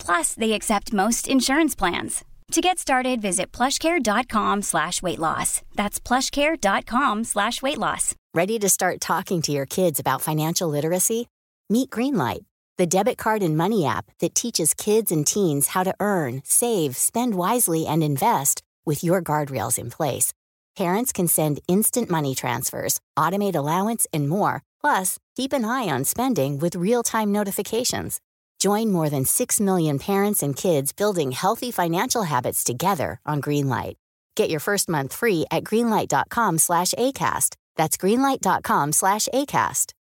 [0.00, 2.24] Plus, they accept most insurance plans.
[2.50, 5.62] To get started, visit plushcare.com slash weight loss.
[5.76, 8.16] That's plushcare.com slash weight loss.
[8.34, 11.28] Ready to start talking to your kids about financial literacy?
[11.68, 12.44] Meet Greenlight,
[12.76, 16.96] the debit card and money app that teaches kids and teens how to earn, save,
[16.96, 20.32] spend wisely, and invest with your guardrails in place.
[20.76, 24.62] Parents can send instant money transfers, automate allowance, and more.
[24.80, 28.20] Plus, keep an eye on spending with real time notifications.
[28.64, 33.94] Join more than 6 million parents and kids building healthy financial habits together on Greenlight.
[34.36, 37.56] Get your first month free at greenlight.com slash ACAST.
[37.76, 39.92] That's greenlight.com slash ACAST.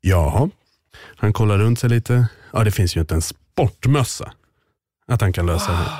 [0.00, 0.50] Jaha,
[1.16, 2.28] han kollar runt sig lite.
[2.52, 4.32] Ja, det finns ju inte en sportmössa
[5.06, 5.90] att han kan lösa det.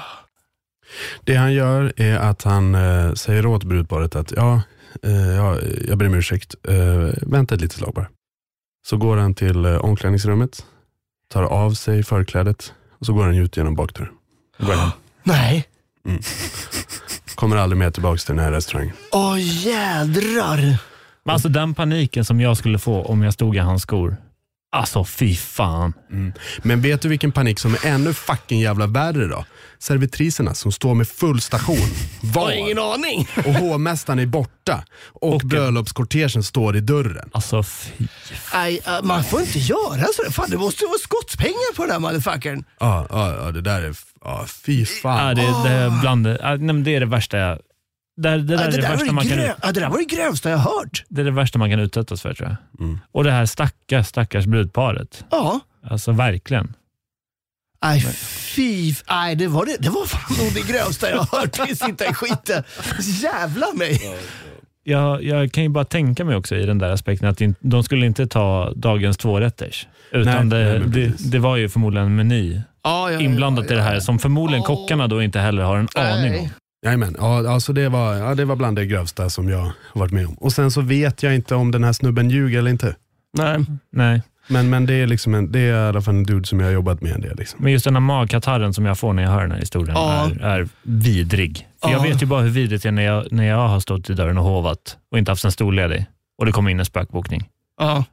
[1.25, 4.63] Det han gör är att han eh, säger åt brudparet att ja,
[5.03, 8.09] eh, ja, jag ber om ursäkt, eh, vänta ett litet slag bara.
[8.89, 10.67] Så går han till eh, omklädningsrummet,
[11.33, 14.13] tar av sig förklädet och så går han ut genom bakdörren.
[14.59, 14.91] Han.
[15.23, 15.67] Nej.
[16.07, 16.21] Mm.
[17.35, 18.95] Kommer aldrig mer tillbaka till den här restaurangen.
[19.13, 20.79] Åh jädrar.
[21.25, 24.17] Men alltså den paniken som jag skulle få om jag stod i hans skor.
[24.73, 25.93] Alltså fy fan.
[26.11, 26.33] Mm.
[26.63, 29.45] Men vet du vilken panik som är ännu fucking jävla värre då?
[29.79, 31.77] Servitriserna som står med full station
[32.23, 33.29] Har var ingen aning.
[33.37, 34.85] och hovmästaren är borta
[35.21, 37.31] och, bröllopskortegen står i dörren.
[37.33, 38.07] Alltså fy.
[38.55, 40.33] Nej, äh, man får inte göra så.
[40.33, 42.65] Fan, det måste vara skottspengar på den här motherfuckern.
[42.81, 45.37] Ja, ja, ja, det där är, ja, fy Ja, fan.
[45.37, 47.59] det, det, är bland, det, ja, nej, det är det värsta jag...
[48.17, 49.99] Det, det, där Ja, är det, där värsta det, man kan, ja, det där var
[49.99, 51.05] det grövsta jag hört.
[51.09, 52.85] det är det värsta man kan utsättas för tror jag.
[52.87, 52.99] Mm.
[53.13, 55.25] Och det här stackars, stackars brudparet.
[55.31, 55.61] Ja.
[55.91, 56.75] Alltså verkligen.
[57.85, 58.95] Nej, fy.
[59.11, 61.67] Nej, det var, det, det var fan nog det grövsta jag hört.
[61.69, 62.63] Det sitta i skiten.
[63.23, 64.01] Jävla mig.
[64.85, 67.83] Jag, jag kan ju bara tänka mig också i den där aspekten att in- de
[67.85, 69.87] skulle inte ta dagens tvårätters.
[70.11, 73.73] Utan Nej, det, nej, det, det var ju förmodligen en meny Ja, ja, inblandat ja,
[73.73, 74.01] i det här ja.
[74.01, 74.67] som förmodligen Åh.
[74.67, 76.49] kockarna då inte heller har en aning om.
[76.85, 80.13] Jajamän, ja, alltså det, var, ja, det var bland det grövsta som jag har varit
[80.13, 80.35] med om.
[80.35, 82.97] Och sen så vet jag inte om den här snubben ljuger eller inte.
[83.39, 83.59] Nej.
[83.93, 84.23] Nej.
[84.49, 86.67] Men, men det, är liksom en, det är i alla fall en dude som jag
[86.67, 87.37] har jobbat med en del.
[87.37, 87.61] Liksom.
[87.63, 90.31] Men just den här magkatarren som jag får när jag hör den här historien Ja.
[90.41, 91.67] är, är vidrig.
[91.83, 92.03] För Jag Ja.
[92.03, 94.39] vet ju bara hur vidrigt det är när jag, när jag har stått i dörren
[94.39, 96.07] och hovat och inte haft en stol ledig
[96.39, 97.49] och det kommer in en spökbokning.
[97.81, 98.05] Ja.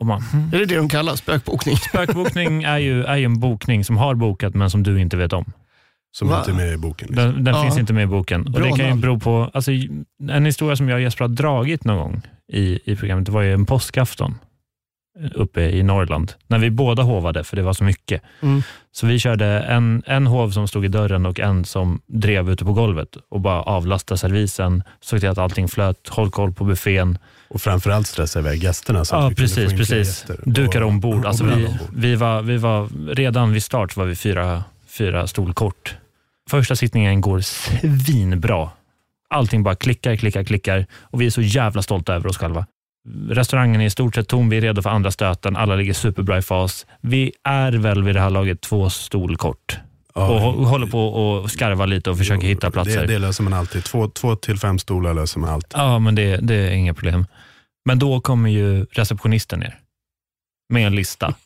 [0.00, 0.50] Och man, hmm.
[0.54, 1.76] Är det det de kallar spökbokning?
[1.76, 5.32] Spökbokning är ju, är ju en bokning som har bokat men som du inte vet
[5.32, 5.52] om.
[6.12, 6.38] Som Va?
[6.38, 7.08] inte är med i boken.
[7.08, 7.26] Liksom.
[7.34, 7.62] Den, den Ja.
[7.62, 8.46] finns inte med i boken.
[8.46, 9.70] Och det kan ju bero på, alltså,
[10.30, 13.42] en historia som jag och Jesper har dragit någon gång i, i programmet, det var
[13.42, 14.34] ju en påskafton
[15.34, 18.22] uppe i Norrland, när vi båda hovade, för det var så mycket.
[18.42, 18.62] Mm.
[18.92, 22.64] Så vi körde en, en hov som stod i dörren och en som drev ute
[22.64, 27.18] på golvet och bara avlastade servisen, såg till att allting flöt, håll koll på buffén.
[27.48, 29.04] Och framförallt stressa iväg gästerna.
[29.04, 30.24] Så att Ja, vi kunde få precis.
[30.24, 30.76] precis.
[30.76, 31.26] Och- ombord.
[31.26, 35.96] Alltså vi, vi, var, vi var, redan vid start var vi fyra, fyra stolkort.
[36.50, 38.70] Första sittningen går svinbra.
[39.30, 42.66] Allting bara klickar, klickar, klickar och vi är så jävla stolta över oss själva.
[43.30, 46.38] Restaurangen är i stort sett tom, vi är redo för andra stöten, alla ligger superbra
[46.38, 46.86] i fas.
[47.00, 49.78] Vi är väl vid det här laget två stolkort
[50.14, 53.00] Ja, och hå- håller på och skarvar lite och försöker hitta platser.
[53.00, 53.84] Det, det löser man alltid.
[53.84, 55.72] Två, två till fem stolar löser man alltid.
[55.80, 57.26] Ja, men det, det är inga problem.
[57.84, 59.78] Men då kommer ju receptionisten ner
[60.72, 61.34] med en lista.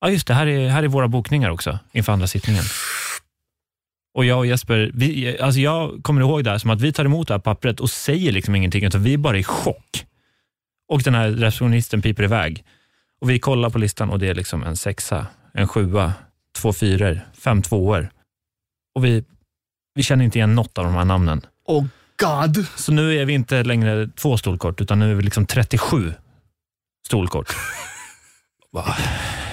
[0.00, 0.34] Ja, just det.
[0.34, 2.64] Här är, här är våra bokningar också inför andra sittningen.
[4.14, 7.04] Och jag och Jesper, vi, alltså jag kommer ihåg det här som att vi tar
[7.04, 10.06] emot det här pappret och säger liksom ingenting, utan vi är bara i chock.
[10.88, 12.64] Och den här receptionisten piper iväg.
[13.20, 16.12] Och vi kollar på listan och det är liksom en sexa, en sjua,
[16.58, 18.10] två fyror, fem tvåor.
[18.94, 19.24] Och vi,
[19.94, 21.46] vi känner inte igen något av de här namnen.
[21.64, 21.86] Oh
[22.20, 22.66] God.
[22.76, 26.14] Så nu är vi inte längre två stolkort, utan nu är vi liksom 37
[27.06, 27.56] stolkort.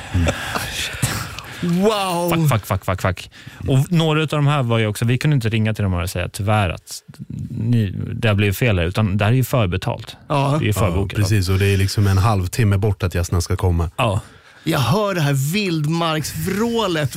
[1.62, 2.30] Wow.
[2.30, 3.30] Fuck, fuck, fuck, fuck, fuck.
[3.68, 6.10] Och några av de här var ju också, vi kunde inte ringa till dem och
[6.10, 7.02] säga tyvärr att
[7.50, 10.18] ni, det har blivit fel här, utan det här är ju förbetalt.
[10.28, 10.58] Ja.
[10.60, 11.16] Det är Ja, förbokat.
[11.20, 13.90] precis, och det är liksom en halvtimme bort att gästerna ska komma.
[13.98, 14.22] Ja.
[14.64, 17.16] Jag hör det här vildmarksvrålet.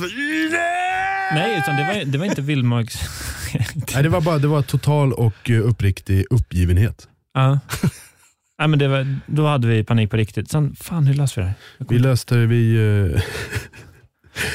[1.33, 2.95] Nej, utan det var, det var inte vildmarks...
[3.93, 7.07] Nej, det var bara det var total och eh, uppriktig uppgivenhet.
[7.33, 7.59] ja.
[8.59, 10.51] Nej, men det var, då hade vi panik på riktigt.
[10.51, 11.55] Sen, fan hur löste vi det här?
[11.89, 12.75] Vi löste vi,
[13.15, 13.21] eh,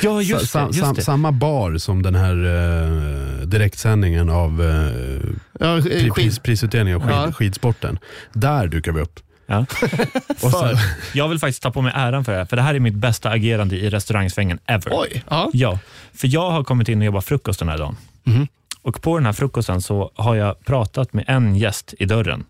[0.03, 0.61] Ja, just det.
[0.67, 1.03] Just sam, det.
[1.03, 7.17] samma bar som den här eh, direktsändningen av eh, Ja, pri, pris, prisutdelningen av skid,
[7.17, 7.33] Ja.
[7.33, 7.99] skidsporten.
[8.33, 9.21] Där dukar vi upp.
[9.47, 9.59] Ja.
[9.59, 9.67] Och
[10.51, 10.77] För, sen,
[11.15, 12.95] jag vill faktiskt ta på mig äran för det här, för det här är mitt
[12.95, 14.91] bästa agerande i restaurangsvängen ever.
[14.95, 15.25] Oj.
[15.31, 15.51] Ja.
[15.53, 15.79] Ja,
[16.15, 17.97] för jag har kommit in och jobbat frukost den här dagen.
[18.25, 18.49] Mhm.
[18.83, 22.45] Och På den här frukosten så har jag pratat med en gäst i dörren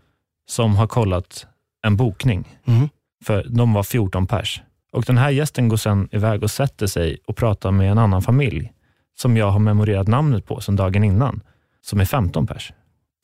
[0.48, 1.46] som har kollat
[1.87, 2.59] en bokning.
[2.64, 2.88] Mhm.
[3.24, 4.62] För de var 14 pers.
[4.92, 8.22] Och Den här gästen går sen iväg och sätter sig och pratar med en annan
[8.22, 8.72] familj
[9.18, 11.40] som jag har memorerat namnet på sedan dagen innan,
[11.80, 12.72] som är 15 pers.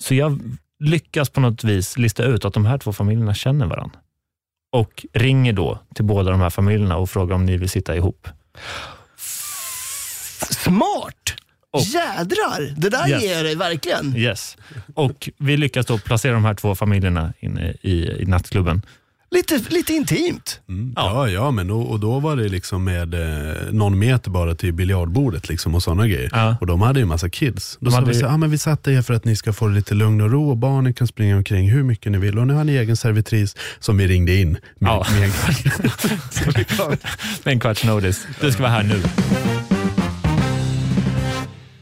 [0.02, 0.40] Så jag
[0.78, 3.98] lyckas på något vis lista ut att de här två familjerna känner varandra.
[4.72, 8.28] Och ringer då till båda de här familjerna och frågar om ni vill sitta ihop.
[10.50, 11.19] Smart!
[11.72, 12.74] Och- Jädrar!
[12.80, 13.22] Det där Yes.
[13.22, 14.16] ger dig verkligen.
[14.16, 14.56] Yes.
[14.94, 18.82] Och vi lyckas då placera de här två familjerna inne i, i nattklubben.
[19.32, 20.60] Lite, lite intimt.
[20.68, 24.54] mm, ja, ja, men och, och då var det liksom med eh, någon meter bara
[24.54, 26.28] till biljardbordet liksom och sådana grejer.
[26.32, 26.56] Ja.
[26.60, 27.78] Och de hade ju massa kids.
[27.80, 29.36] Då De sa hade vi ju- så, ah, men vi satte er för att ni
[29.36, 32.38] ska få lite lugn och ro och barnen kan springa omkring hur mycket ni vill.
[32.38, 35.06] Och nu har ni egen servitris som vi ringde in med, Ja.
[35.12, 35.30] med en
[37.44, 38.26] Med en kvarts notice.
[38.40, 39.02] Du ska vara här nu.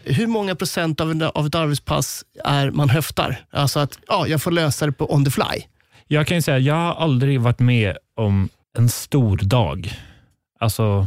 [0.09, 3.37] Hur många procent av, en, av ett arbetspass är man höftar?
[3.51, 5.63] Alltså att ja, jag får lösa det på on the fly.
[6.07, 9.93] Jag kan ju säga, jag har aldrig varit med om en stor dag.
[10.61, 11.07] Alltså,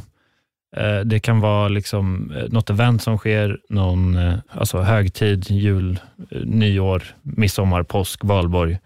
[0.78, 6.00] eh, det kan vara liksom eh, något event som sker, någon eh, alltså högtid, jul,
[6.46, 8.78] nyår, midsommar, påsk, valborg.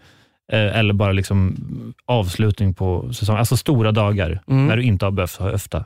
[0.52, 1.56] Eller bara liksom
[2.04, 3.38] avslutning på säsongen.
[3.38, 4.66] Alltså stora dagar Mm.
[4.66, 5.84] när du inte har behövt höfta.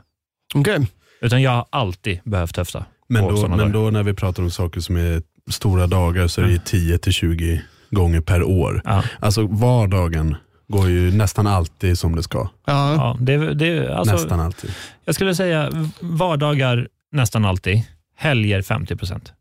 [0.55, 0.87] Okej.
[1.21, 2.85] Utan jag har alltid behövt höfta.
[3.11, 3.73] Men, då, men dagar.
[3.73, 5.21] då när vi pratar om saker som är
[5.51, 8.81] stora dagar så är det 10-20 gånger per år.
[8.85, 9.03] Ja.
[9.19, 10.35] Alltså vardagen
[10.67, 12.49] går ju nästan alltid som det ska.
[12.65, 12.95] Ja.
[12.95, 14.73] Ja, det, det, alltså, nästan alltid.
[15.05, 17.83] Jag skulle säga vardagar nästan alltid,
[18.15, 19.33] helger 50 procent.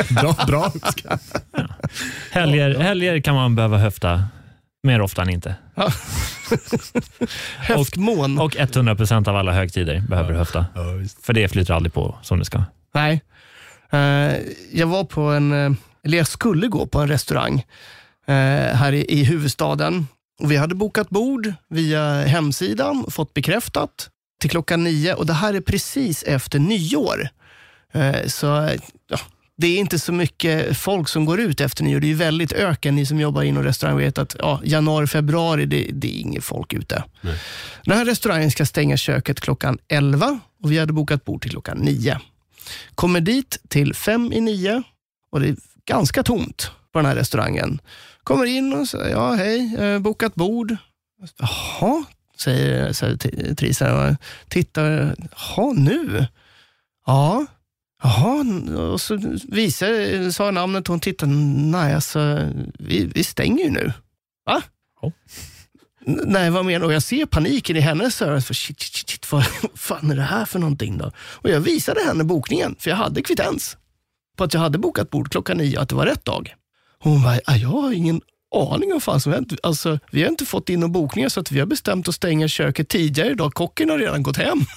[0.10, 0.72] Bra, bra.
[2.30, 4.24] Helger, helger kan man behöva höfta
[4.86, 5.54] mer ofta än inte.
[7.56, 8.38] Höftmån.
[8.38, 10.66] Och 100 procent av alla högtider behöver du höfta.
[10.74, 10.82] Ja.
[11.22, 12.64] För det flyter aldrig på som det ska.
[12.94, 13.22] Nej.
[13.90, 14.36] Eh,
[14.72, 15.72] jag var på en, eh,
[16.04, 17.64] eller jag skulle gå på en restaurang
[18.26, 20.06] eh, här i, i huvudstaden.
[20.40, 25.14] Och vi hade bokat bord via hemsidan och fått bekräftat till klockan nio.
[25.14, 27.28] Och det här är precis efter nyår.
[28.26, 28.70] Så
[29.56, 32.00] det är inte så mycket folk som går ut efter nyår.
[32.00, 32.96] Det är väldigt öken.
[32.96, 36.72] Ni som jobbar inom restaurang vet att ja, januari, februari, det, det är inget folk
[36.72, 37.04] ute.
[37.20, 37.38] Nej.
[37.84, 41.78] Den här restaurangen ska stänga köket klockan 11 och vi hade bokat bord till klockan
[41.78, 42.20] 9.
[42.94, 44.82] Kommer dit till fem i nio
[45.30, 45.56] och det är
[45.86, 47.80] ganska tomt på den här restaurangen.
[48.22, 50.76] Kommer in och säger, ja hej, eh, bokat bord.
[51.38, 52.04] Jaha,
[52.38, 54.16] säger servitrisen.
[54.48, 56.26] Tittar, jaha nu?
[57.06, 57.46] Ja.
[58.06, 58.44] Jaha,
[58.92, 61.32] och så visade, sa namnet och hon tittade.
[61.32, 62.48] Nej, alltså,
[62.78, 63.92] vi, vi stänger ju nu.
[64.46, 64.62] Va?
[65.02, 65.12] Ja.
[66.06, 66.86] Nej, vad menar du?
[66.86, 68.16] Och Jag ser paniken i hennes.
[68.18, 69.44] För Shit, shit, shit, vad
[69.74, 71.12] fan är det här för någonting då?
[71.18, 73.76] Och jag visade henne bokningen, för jag hade kvittens
[74.36, 76.54] på att jag hade bokat bord klockan nio och att det var rätt dag.
[76.98, 78.20] Hon bara, "Ah, jag har ingen
[78.54, 79.52] aning om vad fan som hänt.
[79.62, 82.48] Alltså, vi har inte fått in några bokningar så att vi har bestämt att stänga
[82.48, 83.54] köket tidigare idag.
[83.54, 84.60] Kocken har redan gått hem.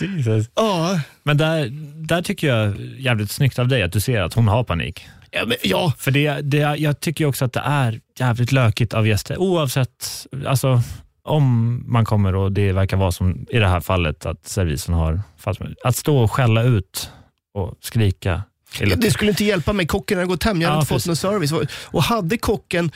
[0.00, 0.50] Jesus.
[0.54, 1.68] Ja, Men där,
[2.08, 5.06] där tycker jag jävligt snyggt av dig att du ser att hon har panik.
[5.30, 5.92] ja, men, ja.
[5.98, 10.82] För det, det, jag tycker också att det är jävligt lökigt av gäster, oavsett alltså,
[11.24, 15.20] om man kommer och det verkar vara som i det här fallet att servisen har
[15.38, 17.10] fast, Att stå och skälla ut
[17.54, 18.42] och skrika.
[18.80, 19.86] Eller, Det skulle inte hjälpa mig.
[19.86, 20.60] Kocken hade gått hem.
[20.60, 21.22] Jag hade Ja, inte fått precis.
[21.24, 21.68] någon service.
[21.84, 22.90] Och hade kocken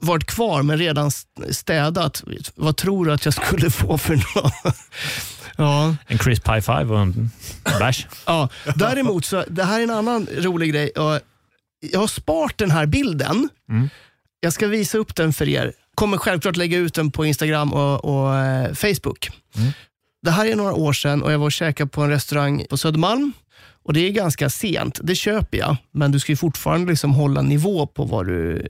[0.00, 1.10] varit kvar men redan
[1.50, 2.24] städat,
[2.54, 4.76] vad tror du att jag skulle få för något?
[5.56, 5.96] Ja.
[6.06, 7.30] En crisp high five och en
[7.64, 8.06] bärs.
[8.26, 10.92] Ja, däremot så, det här är en annan rolig grej.
[11.80, 13.48] Jag har sparat den här bilden.
[13.68, 13.88] Mm.
[14.40, 15.72] Jag ska visa upp den för er.
[15.94, 19.30] Kommer självklart lägga ut den på Instagram och, och eh, Facebook.
[19.56, 19.72] Mm.
[20.22, 22.76] Det här är några år sedan och jag var och käkade på en restaurang på
[22.76, 23.32] Södermalm.
[23.90, 25.76] Och Det är ganska sent, det köper jag.
[25.90, 28.66] Men du ska ju fortfarande liksom hålla nivå på vad du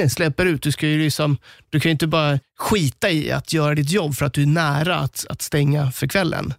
[0.00, 0.62] eh, släpper ut.
[0.62, 1.36] Du, ska ju liksom,
[1.70, 4.46] du kan ju inte bara skita i att göra ditt jobb för att du är
[4.46, 6.54] nära att, att stänga för kvällen.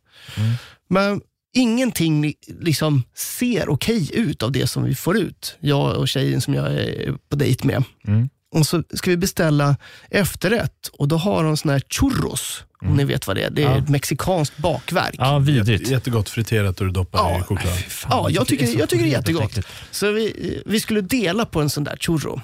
[0.89, 1.21] Men
[1.53, 5.57] ingenting liksom ser okej ut av det som vi får ut.
[5.59, 7.83] Jag och tjejen som jag är på dejt med.
[8.07, 8.29] Mm.
[8.55, 9.75] Och så ska vi beställa
[10.09, 12.63] efterrätt och då har de såna här churros.
[12.81, 13.49] Om ni vet vad det är.
[13.49, 13.77] Det är Ja.
[13.77, 15.15] ett mexikanskt bakverk.
[15.17, 15.89] Ja, vidrigt.
[15.89, 17.73] Jättegott friterat och du doppar Ja, i choklad.
[18.09, 19.59] Ja, jag tycker, jag tycker det är jättegott.
[19.91, 22.41] Så vi, vi skulle dela på en sån där churro.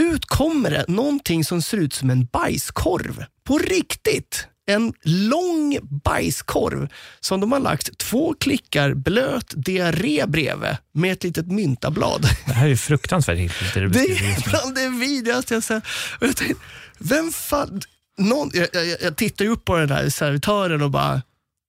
[0.00, 3.24] Ut kommer det någonting som ser ut som en bajskorv.
[3.44, 4.46] På riktigt.
[4.68, 6.88] En lång bajskorv
[7.20, 12.28] som de har lagt två klickar blöt diarré bredvid med ett litet myntablad.
[12.46, 13.74] Det här är fruktansvärt äckligt.
[13.74, 15.84] det Det är bland det vidrigaste jag sett.
[16.20, 16.64] Jag tänkte,
[16.98, 17.80] vem fan...
[18.18, 21.22] Någon, jag, jag, jag tittar ju upp på den där servitören och bara,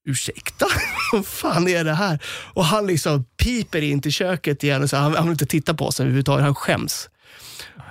[0.07, 0.65] ursäkta?
[1.11, 2.19] Vad fan är det här?
[2.53, 5.73] Och han liksom piper in till köket igen och så, han, han vill inte titta
[5.73, 7.09] på oss överhuvudtaget, han skäms.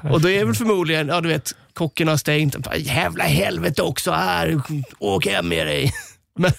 [0.02, 2.56] Och då är väl förmodligen, ja du vet, kocken har stängt.
[2.76, 4.60] Jävla helvete också här,
[4.98, 5.92] åk hem med dig.
[6.38, 6.52] Men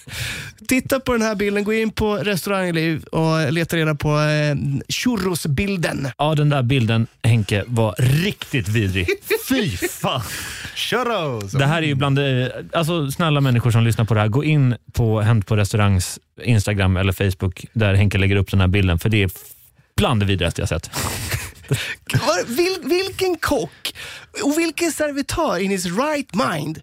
[0.68, 4.56] titta på den här bilden, gå in på restaurangliv och leta reda på eh,
[4.90, 6.08] churrosbilden.
[6.18, 9.08] Ja, den där bilden, Henke, var riktigt vidrig.
[9.50, 10.22] Fy fan.
[10.76, 11.52] Churros!
[11.52, 14.44] Det här är ju bland det, alltså snälla människor som lyssnar på det här, gå
[14.44, 19.00] in på Hänt på restaurangs Instagram eller Facebook där Henke lägger upp den här bilden,
[19.00, 19.30] för det är
[19.98, 20.90] bland det vidrigaste jag sett.
[22.13, 23.93] Var- Vil, vilken kock
[24.43, 26.82] och vilken servitör in his right mind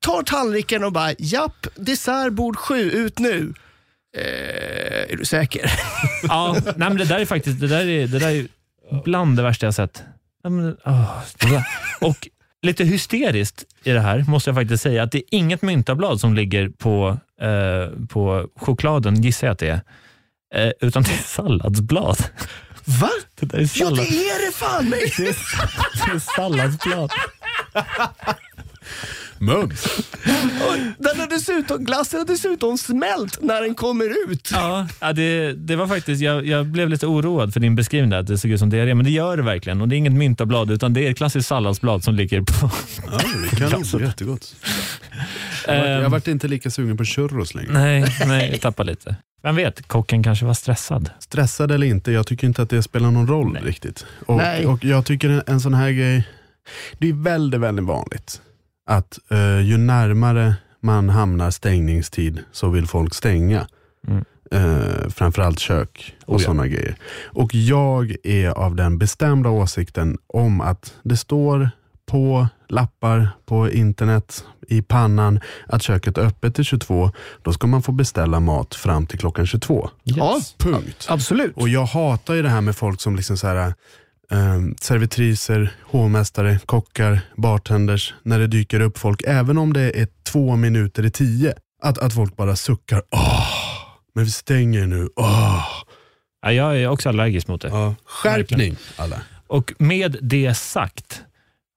[0.00, 3.54] tar tallriken och bara japp, dessert bord sju, ut nu.
[4.16, 5.70] Eh, är du säker?
[6.28, 8.46] Ja, nej, men det där är faktiskt det där är, det där är
[9.04, 10.02] bland det värsta jag sett.
[10.44, 11.20] Men, oh.
[12.00, 12.28] Och
[12.62, 16.34] lite hysteriskt i det här måste jag faktiskt säga att det är inget myntablad som
[16.34, 19.80] ligger på, eh, på chokladen, gissar jag att det
[20.54, 22.16] är, eh, utan det är salladsblad.
[22.84, 23.10] Va?
[23.34, 25.12] Det där är Ja, sallad, det är det fan mig!
[25.16, 25.28] det
[26.12, 27.12] är salladsblad.
[29.38, 29.84] Mums!
[30.98, 34.50] Den har dessutom, glassen har dessutom smält när den kommer ut.
[34.52, 38.18] Ja, ja det, det var faktiskt, jag, jag blev lite oroad för din beskrivning där,
[38.18, 39.80] att det såg ut som diarré, men det gör det verkligen.
[39.80, 42.70] Och det är inget myntablad, utan det är ett klassiskt salladsblad som ligger på...
[43.10, 43.18] Ja,
[43.50, 44.56] det kan vara jättegott.
[45.66, 47.72] Jag vart- Jag vart inte lika sugen på churros längre.
[47.72, 49.16] Nej, nej, jag tappade lite.
[49.42, 51.10] Vem vet, kocken kanske var stressad.
[51.18, 53.62] Stressad eller inte, jag tycker inte att det spelar någon roll Nej.
[53.62, 54.06] riktigt.
[54.26, 54.66] Och, Nej.
[54.66, 56.28] och jag tycker en, en sån här grej,
[56.98, 58.40] det är väldigt, väldigt vanligt
[58.86, 63.66] att eh, ju närmare man hamnar stängningstid så vill folk stänga.
[64.08, 64.24] Mm.
[64.50, 66.46] Eh, framförallt kök och Oh ja.
[66.46, 66.96] sådana grejer.
[67.24, 71.70] Och jag är av den bestämda åsikten om att det står
[72.06, 77.10] på lappar på internet i pannan att köket är öppet till 22.
[77.42, 79.90] Då ska man få beställa mat fram till klockan 22.
[80.02, 81.06] Ja, Punkt.
[81.08, 81.56] absolut.
[81.56, 83.74] Och jag hatar ju det här med folk som liksom så här,
[84.30, 90.56] um, servitriser, hovmästare, kockar, bartenders, när det dyker upp folk, även om det är två
[90.56, 93.02] minuter i tio, att, att folk bara suckar.
[93.10, 93.46] Åh,
[94.14, 95.08] men vi stänger nu.
[95.16, 95.64] Åh.
[96.42, 97.68] Ja, jag är också allergisk mot det.
[97.68, 99.20] Ja, skärpning alla.
[99.46, 101.22] Och med det sagt,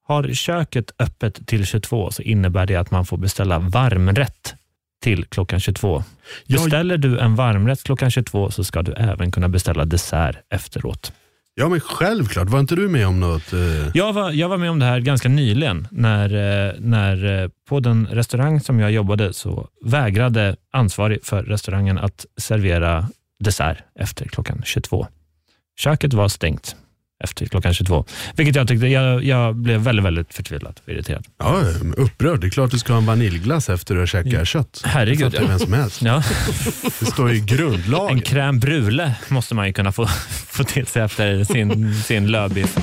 [0.08, 4.56] har köket öppet till 22 så innebär det att man får beställa varmrätt
[5.04, 6.04] till klockan 22.
[6.46, 11.14] Jag- Beställer du en varmrätt klockan 22 så ska du även kunna beställa dessert efteråt.
[11.60, 12.50] Ja, men självklart.
[12.50, 13.54] Var inte du med om något?
[13.54, 13.60] Eh...
[13.94, 15.88] Jag, var, jag var med om det här ganska nyligen.
[15.92, 21.98] När, eh, när eh, på den restaurang som jag jobbade så vägrade ansvarig för restaurangen
[21.98, 25.08] att servera dessert efter klockan 22.
[25.80, 26.76] Köket var stängt
[27.24, 28.06] efter klockan 22.
[28.36, 31.26] Vilket jag tyckte, jag, jag blev väldigt, väldigt förtvivlad och irriterad.
[31.38, 31.62] Ja,
[31.98, 32.42] upprörd.
[32.42, 34.46] Det är klart du ska ha en vaniljglass efter att ha käkat ja.
[34.46, 34.82] kött.
[34.86, 35.32] Herregud.
[35.32, 36.02] Det vem som helst.
[36.02, 36.24] Ja.
[37.00, 38.18] Det står i grundlagen.
[38.18, 40.08] En crème brûlée måste man ju kunna få,
[40.48, 42.78] få till sig efter sin, sin lövbiff.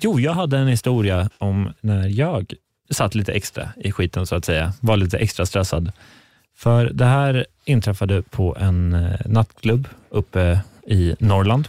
[0.00, 2.54] Jo, jag hade en historia om när jag
[2.90, 4.72] satt lite extra i skiten så att säga.
[4.80, 5.92] Var lite extra stressad.
[6.56, 11.68] För det här inträffade på en eh, nattklubb uppe i Norrland.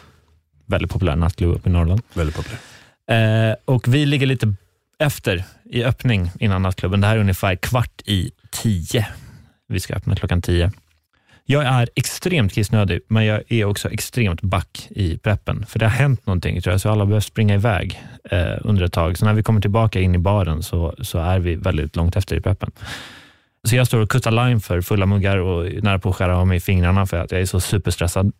[0.66, 2.01] Väldigt populär nattklubb uppe i Norrland.
[2.14, 2.59] Väldigt populär.
[3.49, 4.53] Eh, och vi ligger lite
[4.99, 7.01] efter i öppning innan nattklubben.
[7.01, 9.07] Det här är ungefär kvart i tio.
[9.68, 10.72] Vi ska öppna klockan tio.
[11.45, 15.66] Jag är extremt kissnödig, men jag är också extremt back i preppen.
[15.66, 18.93] För det har hänt någonting, tror jag, så alla behöver springa iväg eh, under ett
[18.93, 19.18] tag.
[19.18, 22.36] Så när vi kommer tillbaka in i baren så, så är vi väldigt långt efter
[22.36, 22.72] i preppen.
[23.68, 26.47] Så jag står och kuttar lime för fulla muggar och nära på att skära av
[26.47, 28.32] mig fingrarna för att jag är så superstressad.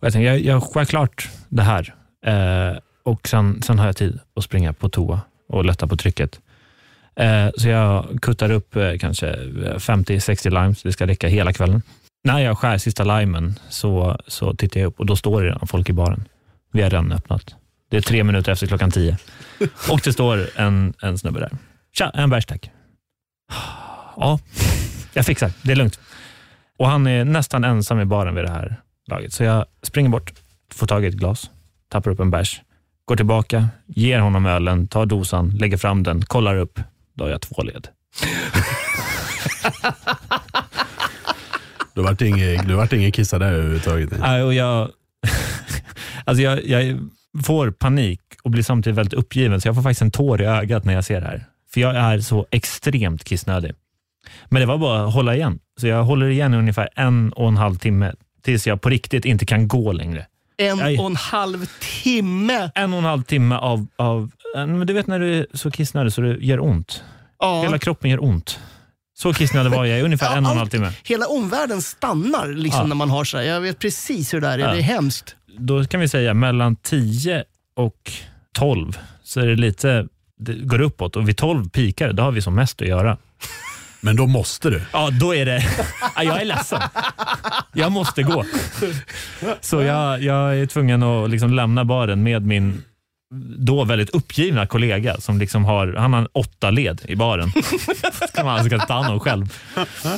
[0.00, 1.94] Och jag tänkte, jag, jag skär klart det här
[2.26, 6.40] eh, och sen, sen har jag tid att springa på toa och lätta på trycket.
[7.16, 11.82] Eh, så jag kuttar upp eh, kanske 50-60 limes, det ska räcka hela kvällen.
[12.24, 15.66] När jag skär sista limen så, så tittar jag upp och då står det redan
[15.66, 16.28] folk i baren.
[16.72, 17.54] Vi har redan öppnat.
[17.90, 19.18] Det är tre minuter efter klockan tio.
[19.90, 21.50] Och det står en, en snubbe där.
[21.92, 22.70] Tja, en bärs tack.
[24.16, 24.38] Ja,
[25.12, 25.52] jag fixar.
[25.62, 26.00] Det är lugnt.
[26.78, 28.76] Och Han är nästan ensam i baren vid det här
[29.10, 29.32] laget.
[29.32, 30.32] Så jag springer bort,
[30.72, 31.50] får tag i ett glas,
[31.88, 32.60] tappar upp en bärs,
[33.04, 36.80] går tillbaka, ger honom ölen, tar dosan, lägger fram den, kollar upp.
[37.14, 37.88] Då har jag två led.
[41.94, 44.10] Då vart inget, du vart kissa där överhuvudtaget?
[44.20, 44.90] Nej, och jag,
[46.24, 47.08] alltså jag, jag
[47.44, 50.84] får panik och blir samtidigt väldigt uppgiven, så jag får faktiskt en tår i ögat
[50.84, 51.44] när jag ser det här.
[51.74, 53.72] För jag är så extremt kissnödig.
[54.48, 55.58] Men det var bara att hålla igen.
[55.80, 59.24] Så jag håller igen i ungefär en och en halv timme tills jag på riktigt
[59.24, 60.26] inte kan gå längre.
[60.56, 61.66] En och en halv
[62.02, 62.70] timme?
[62.74, 63.86] En och en halv timme av...
[63.96, 67.04] av men du vet när du är så kissnödig så det gör ont.
[67.38, 67.62] Ja.
[67.62, 68.60] Hela kroppen gör ont.
[69.18, 70.92] Så kissnödig var jag i ungefär ja, en och en halv timme.
[71.04, 72.86] Hela omvärlden stannar liksom ja.
[72.86, 73.44] när man har så här.
[73.44, 74.58] Jag vet precis hur det är.
[74.58, 74.72] Ja.
[74.72, 75.36] Det är hemskt.
[75.58, 77.44] Då kan vi säga mellan 10
[77.76, 78.12] och
[78.52, 80.06] 12 så är det lite,
[80.38, 83.18] det går uppåt och vid 12 pikar då har vi som mest att göra.
[84.00, 84.82] Men då måste du?
[84.92, 85.64] Ja, då är det...
[86.16, 86.80] jag är ledsen.
[87.72, 88.44] Jag måste gå.
[89.60, 92.82] Så jag, jag är tvungen att liksom lämna baren med min
[93.58, 97.52] då väldigt uppgivna kollega som liksom har, han har åtta led i baren.
[98.28, 99.46] ska man alltså ta hand om själv.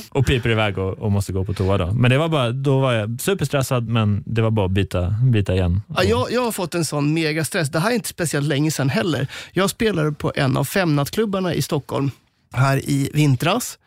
[0.08, 1.78] Och piper iväg och, och, måste gå på toa.
[1.78, 1.92] Då.
[1.92, 5.54] Men det var bara, då var jag superstressad men det var bara att byta, byta
[5.54, 5.82] igen.
[5.96, 7.70] Ja, jag, jag har fått en sån megastress.
[7.70, 9.26] Det här är inte speciellt länge sedan heller.
[9.52, 12.10] Jag spelade på en av femnattklubbarna i Stockholm
[12.52, 13.78] här i vintras.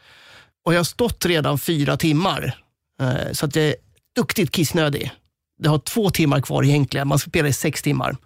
[0.65, 2.57] Och jag har stått redan fyra timmar.
[3.01, 3.75] Eh, så att jag är
[4.15, 5.11] duktigt kissnödig.
[5.59, 7.07] Det har två timmar kvar egentligen.
[7.07, 8.17] Man ska spela i sex timmar.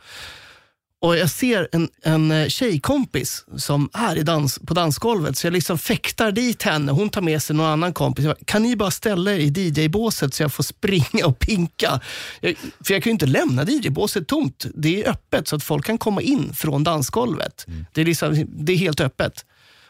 [1.02, 5.54] Och Jag ser en, en eh, tjejkompis som är i dans, på dansgolvet, så jag
[5.54, 6.92] liksom fäktar dit henne.
[6.92, 8.26] Hon tar med sig någon annan kompis.
[8.26, 12.00] Bara, kan ni bara ställa er i DJ-båset så jag får springa och pinka?
[12.42, 14.66] Jag, för jag kan ju inte lämna DJ-båset tomt.
[14.76, 17.66] Det är öppet så att folk kan komma in från dansgolvet.
[17.68, 17.86] Mm.
[17.94, 19.46] Det, är liksom, det är helt öppet.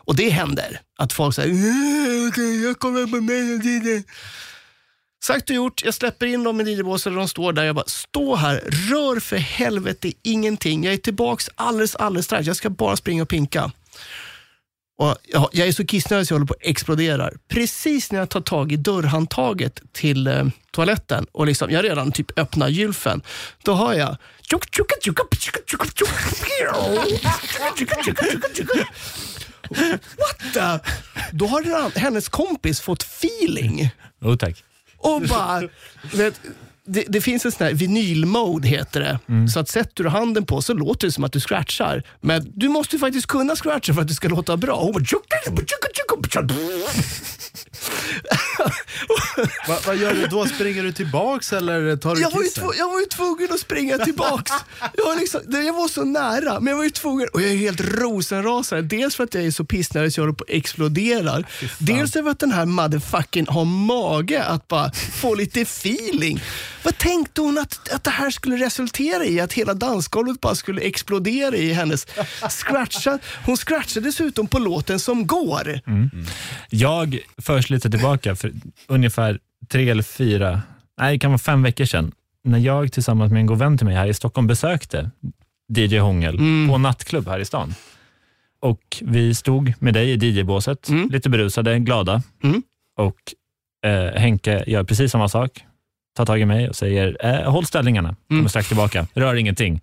[0.10, 0.82] Och det händer.
[0.98, 1.54] Att folk säger
[2.28, 4.04] okay, jag kommer på mig
[5.24, 7.64] Sagt och gjort, jag släpper in dem i DJ-båset de står där.
[7.64, 10.84] Jag bara, stå här, rör för helvete ingenting.
[10.84, 12.48] Jag är tillbaks alldeles, alldeles strax.
[12.48, 13.72] Jag ska bara springa och pinka.
[14.98, 17.32] Och jag, jag är så kissnödig så jag håller på att explodera.
[17.48, 22.40] Precis när jag tar tag i dörrhandtaget till eh, toaletten och liksom, jag redan typ
[22.40, 23.22] öppnar gylfen,
[23.64, 24.18] då hör jag
[30.18, 30.90] What the?
[31.32, 33.90] Då har hennes kompis fått feeling.
[34.22, 34.64] Oh, tack.
[34.98, 35.62] Och bara,
[36.14, 36.42] vet,
[36.86, 39.20] det, det, finns en sån här vinylmode heter det.
[39.30, 39.48] Mm.
[39.48, 42.04] Så att sätter du handen på så låter det som att du scratchar.
[42.22, 44.82] Men du måste faktiskt kunna scratcha för att det ska låta bra.
[44.82, 45.04] Hon bara,
[49.70, 50.46] Va, vad gör du då?
[50.46, 53.98] Springer du tillbaks eller tar du jag var, ju jag var ju tvungen att springa
[53.98, 54.52] tillbaks.
[54.98, 57.28] jag, var liksom, jag var så nära, men jag var ju tvungen.
[57.34, 58.98] Och jag är helt rosenrasande.
[58.98, 61.44] Dels för att jag är så pissnödig så jag håller på att explodera.
[61.78, 66.42] Dels för att den här motherfucking har mage att bara få lite feeling.
[66.84, 69.40] Vad tänkte hon att, att det här skulle resultera i?
[69.40, 72.08] Att hela dansgolvet bara skulle explodera i hennes
[72.50, 73.20] scratcha.
[73.46, 75.80] Hon scratchade dessutom på låten som går.
[75.88, 76.10] Mm.
[76.70, 78.54] Jag förs lite tillbaka, för
[78.88, 79.40] ungefär
[79.72, 80.62] tre eller fyra,
[81.02, 82.12] nej det kan vara fem veckor sedan,
[82.44, 85.12] när jag tillsammans med en god vän till mig här i Stockholm besökte
[85.78, 86.38] DJ Hångel
[86.70, 87.74] på en nattklubb här i stan.
[88.62, 92.22] Och vi stod med dig i DJ-båset, lite berusade, glada.
[92.98, 93.16] Och
[93.90, 95.52] eh, Henke gör precis samma sak.
[96.18, 99.08] Tar tag i mig och säger, eh, håll ställningarna, kommer strax tillbaka.
[99.14, 99.82] Rör ingenting.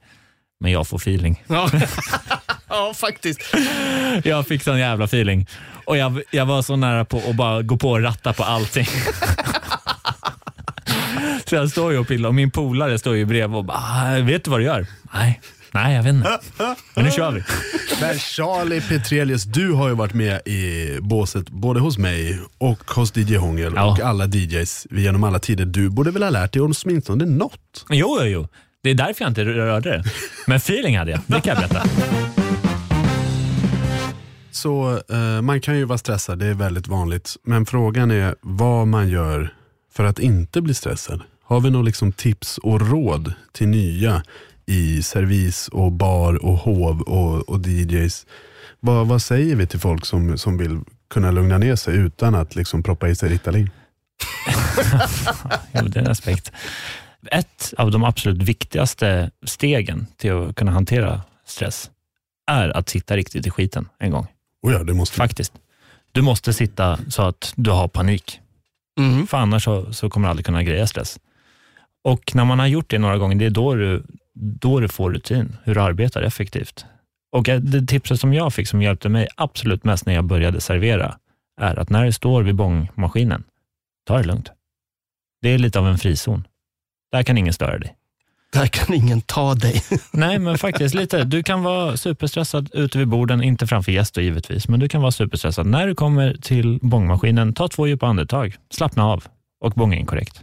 [0.60, 1.42] Men jag får feeling.
[1.46, 1.70] Ja,
[2.68, 3.40] ja faktiskt.
[4.24, 5.46] Jag fick sån jävla feeling.
[5.84, 8.86] Och jag, jag var så nära på att bara gå på och ratta på allting.
[11.48, 14.22] så jag står ju och pillar och min polare står ju bredvid och bara, "Ah,
[14.22, 14.86] vet du vad du gör?
[15.14, 15.40] Nej,
[15.72, 16.38] nej jag vet inte.
[16.94, 17.42] Men nu kör vi.
[18.00, 23.16] Men Charlie Petrelius, du har ju varit med i båset både hos mig och hos
[23.16, 23.90] DJ Hångel Ja.
[23.92, 25.64] och alla DJs genom alla tider.
[25.64, 27.86] Du borde väl ha lärt dig åtminstone något?
[27.90, 28.48] Jo, jo, jo.
[28.82, 30.04] Det är därför jag inte rörde det.
[30.46, 31.88] Men feeling hade jag, det kan jag berätta.
[34.50, 37.36] Så eh, man kan ju vara stressad, det är väldigt vanligt.
[37.44, 39.54] Men frågan är vad man gör
[39.92, 41.20] för att inte bli stressad.
[41.48, 44.22] Har vi några liksom tips och råd till nya
[44.66, 48.26] i servis och bar och hov och, och DJs?
[48.80, 50.80] Vad, vad säger vi till folk som, som vill
[51.10, 53.70] kunna lugna ner sig utan att liksom proppa i sig Ritalin?
[55.72, 56.52] Jo, det är en aspekt.
[57.30, 61.90] Ett av de absolut viktigaste stegen till att kunna hantera stress
[62.46, 64.26] är att sitta riktigt i skiten en gång.
[64.62, 65.52] Oh ja, det måste Faktiskt.
[66.12, 68.40] Du måste sitta så att du har panik.
[68.98, 69.26] Mm.
[69.26, 71.18] För annars så, så kommer du aldrig kunna greja stress.
[72.06, 74.02] Och när man har gjort det några gånger, det är då du,
[74.34, 76.84] då du får rutin, hur du arbetar effektivt.
[77.32, 81.16] Och det tipset som jag fick som hjälpte mig absolut mest när jag började servera,
[81.60, 83.44] är att när du står vid bångmaskinen,
[84.06, 84.50] ta det lugnt.
[85.42, 86.46] Det är lite av en frizon.
[87.12, 87.94] Där kan ingen störa dig.
[88.52, 89.82] Där kan ingen ta dig.
[90.12, 91.24] Nej, men faktiskt lite.
[91.24, 95.12] Du kan vara superstressad ute vid borden, inte framför gäster givetvis, men du kan vara
[95.12, 95.66] superstressad.
[95.66, 99.24] När du kommer till bångmaskinen, ta två djupa andetag, slappna av
[99.60, 100.42] och bånga in korrekt.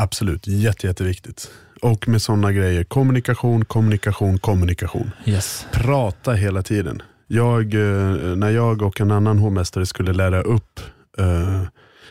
[0.00, 1.50] Absolut, jätte, jätteviktigt.
[1.82, 5.10] Och med sådana grejer, kommunikation, kommunikation, kommunikation.
[5.26, 5.66] Yes.
[5.72, 7.02] Prata hela tiden.
[7.26, 10.80] Jag, eh, när jag och en annan hovmästare skulle lära upp
[11.18, 11.62] eh,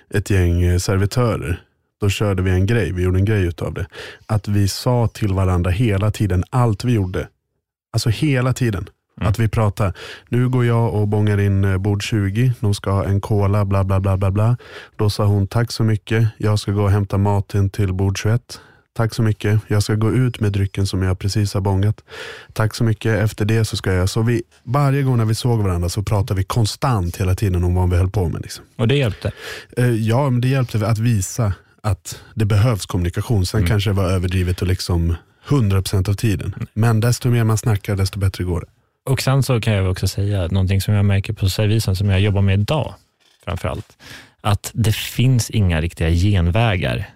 [0.10, 1.62] ett gäng servitörer,
[2.02, 3.88] då körde vi en grej, vi gjorde en grej utav det.
[4.26, 7.28] Att vi sa till varandra hela tiden allt vi gjorde.
[7.94, 8.90] Alltså hela tiden.
[9.22, 9.94] Att vi pratar,
[10.30, 13.84] nu går jag och bångar in eh, bord 20, de ska ha en cola, bla
[13.84, 14.58] bla bla bla bla.
[14.96, 18.62] Då sa hon, tack så mycket, jag ska gå och hämta maten till bord 21.
[18.98, 22.04] Tack så mycket, jag ska gå ut med drycken som jag precis har bångat.
[22.54, 25.60] Tack så mycket, efter det så ska jag, så vi, varje gång när vi såg
[25.60, 28.42] varandra så pratade vi konstant hela tiden om vad vi höll på med.
[28.42, 28.66] Liksom.
[28.76, 29.32] Och det hjälpte?
[29.78, 33.46] Eh, ja, men det hjälpte att visa att det behövs kommunikation.
[33.46, 35.16] Sen kanske det var överdrivet och liksom
[35.48, 36.56] 100% av tiden.
[36.74, 38.68] Men desto mer man snackar, desto bättre går det.
[39.08, 42.20] Och sen så kan jag också säga någonting som jag märker på servisen som jag
[42.20, 42.94] jobbar med idag,
[43.46, 43.98] framför allt,
[44.42, 47.10] att det finns inga riktiga genvägar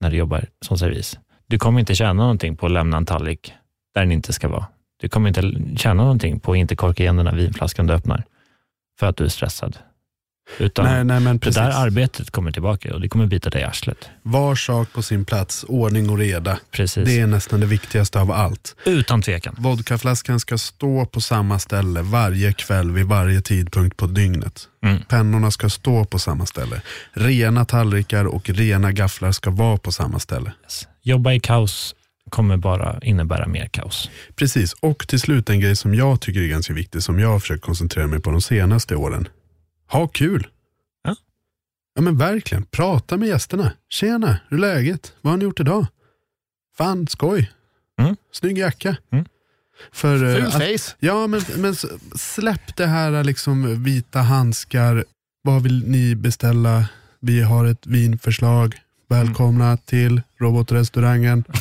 [0.00, 1.18] när du jobbar som servis.
[1.46, 3.52] Du kommer inte tjäna någonting på att lämna en tallrik
[3.94, 4.66] där den inte ska vara.
[5.00, 5.42] Du kommer inte
[5.76, 8.24] tjäna någonting på att inte korka igen den här vinflaskan du öppnar
[9.00, 9.78] för att du är stressad.
[10.58, 13.64] Utan Nej, nej, men det där arbetet kommer tillbaka och det kommer bita dig i
[13.64, 14.08] arslet.
[14.22, 16.58] Var sak på sin plats, ordning och reda.
[16.70, 17.04] Precis.
[17.04, 18.76] Det är nästan det viktigaste av allt.
[18.84, 19.56] Utan tvekan.
[19.58, 24.68] Vodkaflaskan ska stå på samma ställe varje kväll vid varje tidpunkt på dygnet.
[24.84, 25.02] Mm.
[25.08, 26.80] Pennorna ska stå på samma ställe.
[27.12, 30.52] Rena tallrikar och rena gafflar ska vara på samma ställe.
[31.02, 31.94] Jobba i kaos
[32.30, 34.10] kommer bara innebära mer kaos.
[34.36, 37.38] Precis, och till slut en grej som jag tycker är ganska viktig, som jag har
[37.38, 39.28] försökt koncentrera mig på de senaste åren.
[39.90, 40.46] Ha kul!
[41.04, 41.16] Ja.
[41.94, 43.72] Ja men verkligen, prata med gästerna.
[43.88, 45.12] Tjena, hur är läget?
[45.20, 45.86] Vad har ni gjort idag?
[46.76, 47.50] Fan, skoj.
[48.00, 48.16] Mm.
[48.32, 48.96] Snygg jacka.
[49.12, 49.24] Mm.
[49.92, 50.96] För, eh, Ful att- face.
[50.98, 51.74] Ja, men, men
[52.16, 55.04] släpp det här liksom vita handskar.
[55.42, 56.88] Vad vill ni beställa?
[57.20, 58.74] Vi har ett vinförslag.
[59.08, 61.44] Välkomna till robotrestaurangen.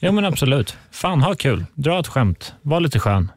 [0.00, 0.76] Ja men absolut.
[0.90, 1.64] Fan, ha kul.
[1.74, 2.54] Dra ett skämt.
[2.62, 3.30] Var lite skön.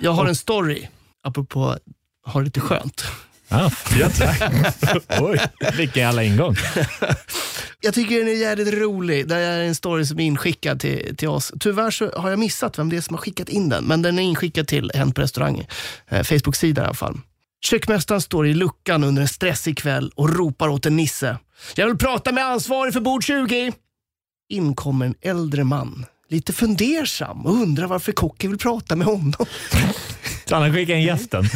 [0.00, 0.88] Jag har en story,
[1.22, 1.76] apropå
[2.26, 3.04] ha lite skönt.
[3.48, 4.42] Ja, ja tack.
[5.20, 5.40] Oj,
[5.76, 6.56] vilken jävla ingång.
[7.80, 9.28] Jag tycker den är jävligt rolig.
[9.28, 11.52] Det är en story som är inskickad till, till oss.
[11.60, 14.18] Tyvärr så har jag missat vem det är som har skickat in den, men den
[14.18, 15.66] är inskickad till Hänt på restaurang.
[16.08, 17.18] Eh, Facebook-sida i alla fall.
[17.64, 21.38] Kökmästaren står i luckan under en stressig kväll och ropar åt en nisse.
[21.74, 23.72] Jag vill prata med ansvarig för bord 20.
[24.48, 29.46] In kommer en äldre man, lite fundersam och undrar varför kocken vill prata med honom.
[30.48, 31.44] Så han skickade in gästen.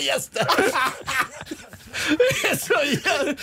[0.00, 0.46] Gäster!
[2.18, 2.74] Det är så
[3.08, 3.34] jävla...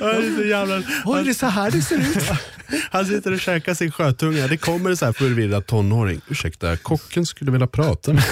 [0.00, 0.82] Ja, det är så jävla...
[1.04, 2.24] Oj, det är så här det ser ut.
[2.90, 4.46] Han sitter och käkar sin skötunga.
[4.48, 6.20] Det kommer så här förvirrad tonåring.
[6.28, 8.24] Ursäkta, kocken skulle vilja prata med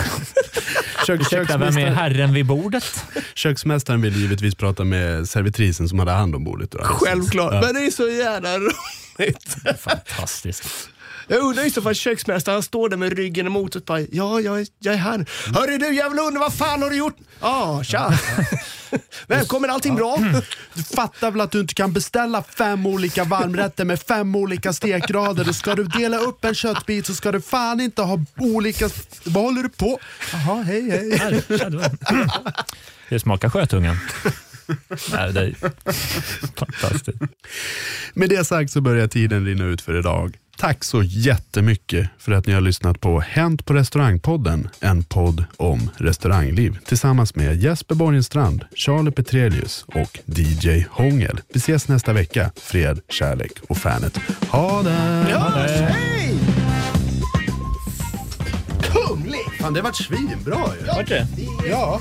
[1.07, 3.05] Kök, Ursäkta, vem är herren vid bordet?
[3.35, 6.75] Köksmästaren vill givetvis prata med servitrisen som hade hand om bordet.
[6.83, 7.61] Självklart, Ja.
[7.61, 9.57] men det är så jävla roligt.
[9.79, 10.65] Fantastiskt.
[11.27, 14.41] Jag undrar i så fall köksmästaren, han står där med ryggen emot och bara, ja,
[14.41, 15.27] jag är, jag är här.
[15.55, 17.17] Hörru du jävla under, vad fan har du gjort?
[17.41, 18.19] Ja, ah, tja.
[19.27, 20.19] Välkommen, allting bra?
[20.75, 25.49] Du fattar väl att du inte kan beställa fem olika varmrätter med fem olika stekgrader.
[25.49, 28.91] Och ska du dela upp en köttbit så ska du fan inte ha olika...
[29.25, 29.99] Vad håller du på?
[30.33, 31.43] Jaha, hej hej.
[33.09, 33.97] Det smakar sjötungan.
[35.13, 35.55] Nej, det är
[36.57, 37.19] fantastiskt.
[38.15, 40.37] Med det sagt så börjar tiden rinna ut för idag.
[40.57, 45.91] Tack så jättemycket för att ni har lyssnat på Hänt på restaurangpodden, en podd om
[45.97, 51.41] restaurangliv tillsammans med Jesper Borgenstrand, Charlie Petrelius och DJ Hångel.
[51.53, 52.51] Vi ses nästa vecka.
[52.57, 54.19] Fred, kärlek och fanet.
[54.51, 55.27] Ha det!
[55.31, 56.35] Ja, hej!
[58.83, 59.61] Kunglig!
[59.61, 60.87] Fan, det vart svinbra ju.
[60.87, 61.27] Vart det?
[61.71, 62.01] Ja.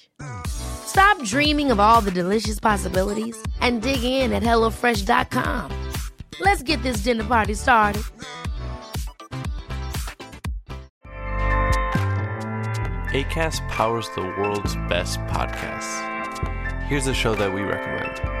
[0.45, 5.71] Stop dreaming of all the delicious possibilities and dig in at HelloFresh.com.
[6.39, 8.03] Let's get this dinner party started.
[13.13, 16.07] ACAST powers the world's best podcasts.
[16.83, 18.40] Here's a show that we recommend.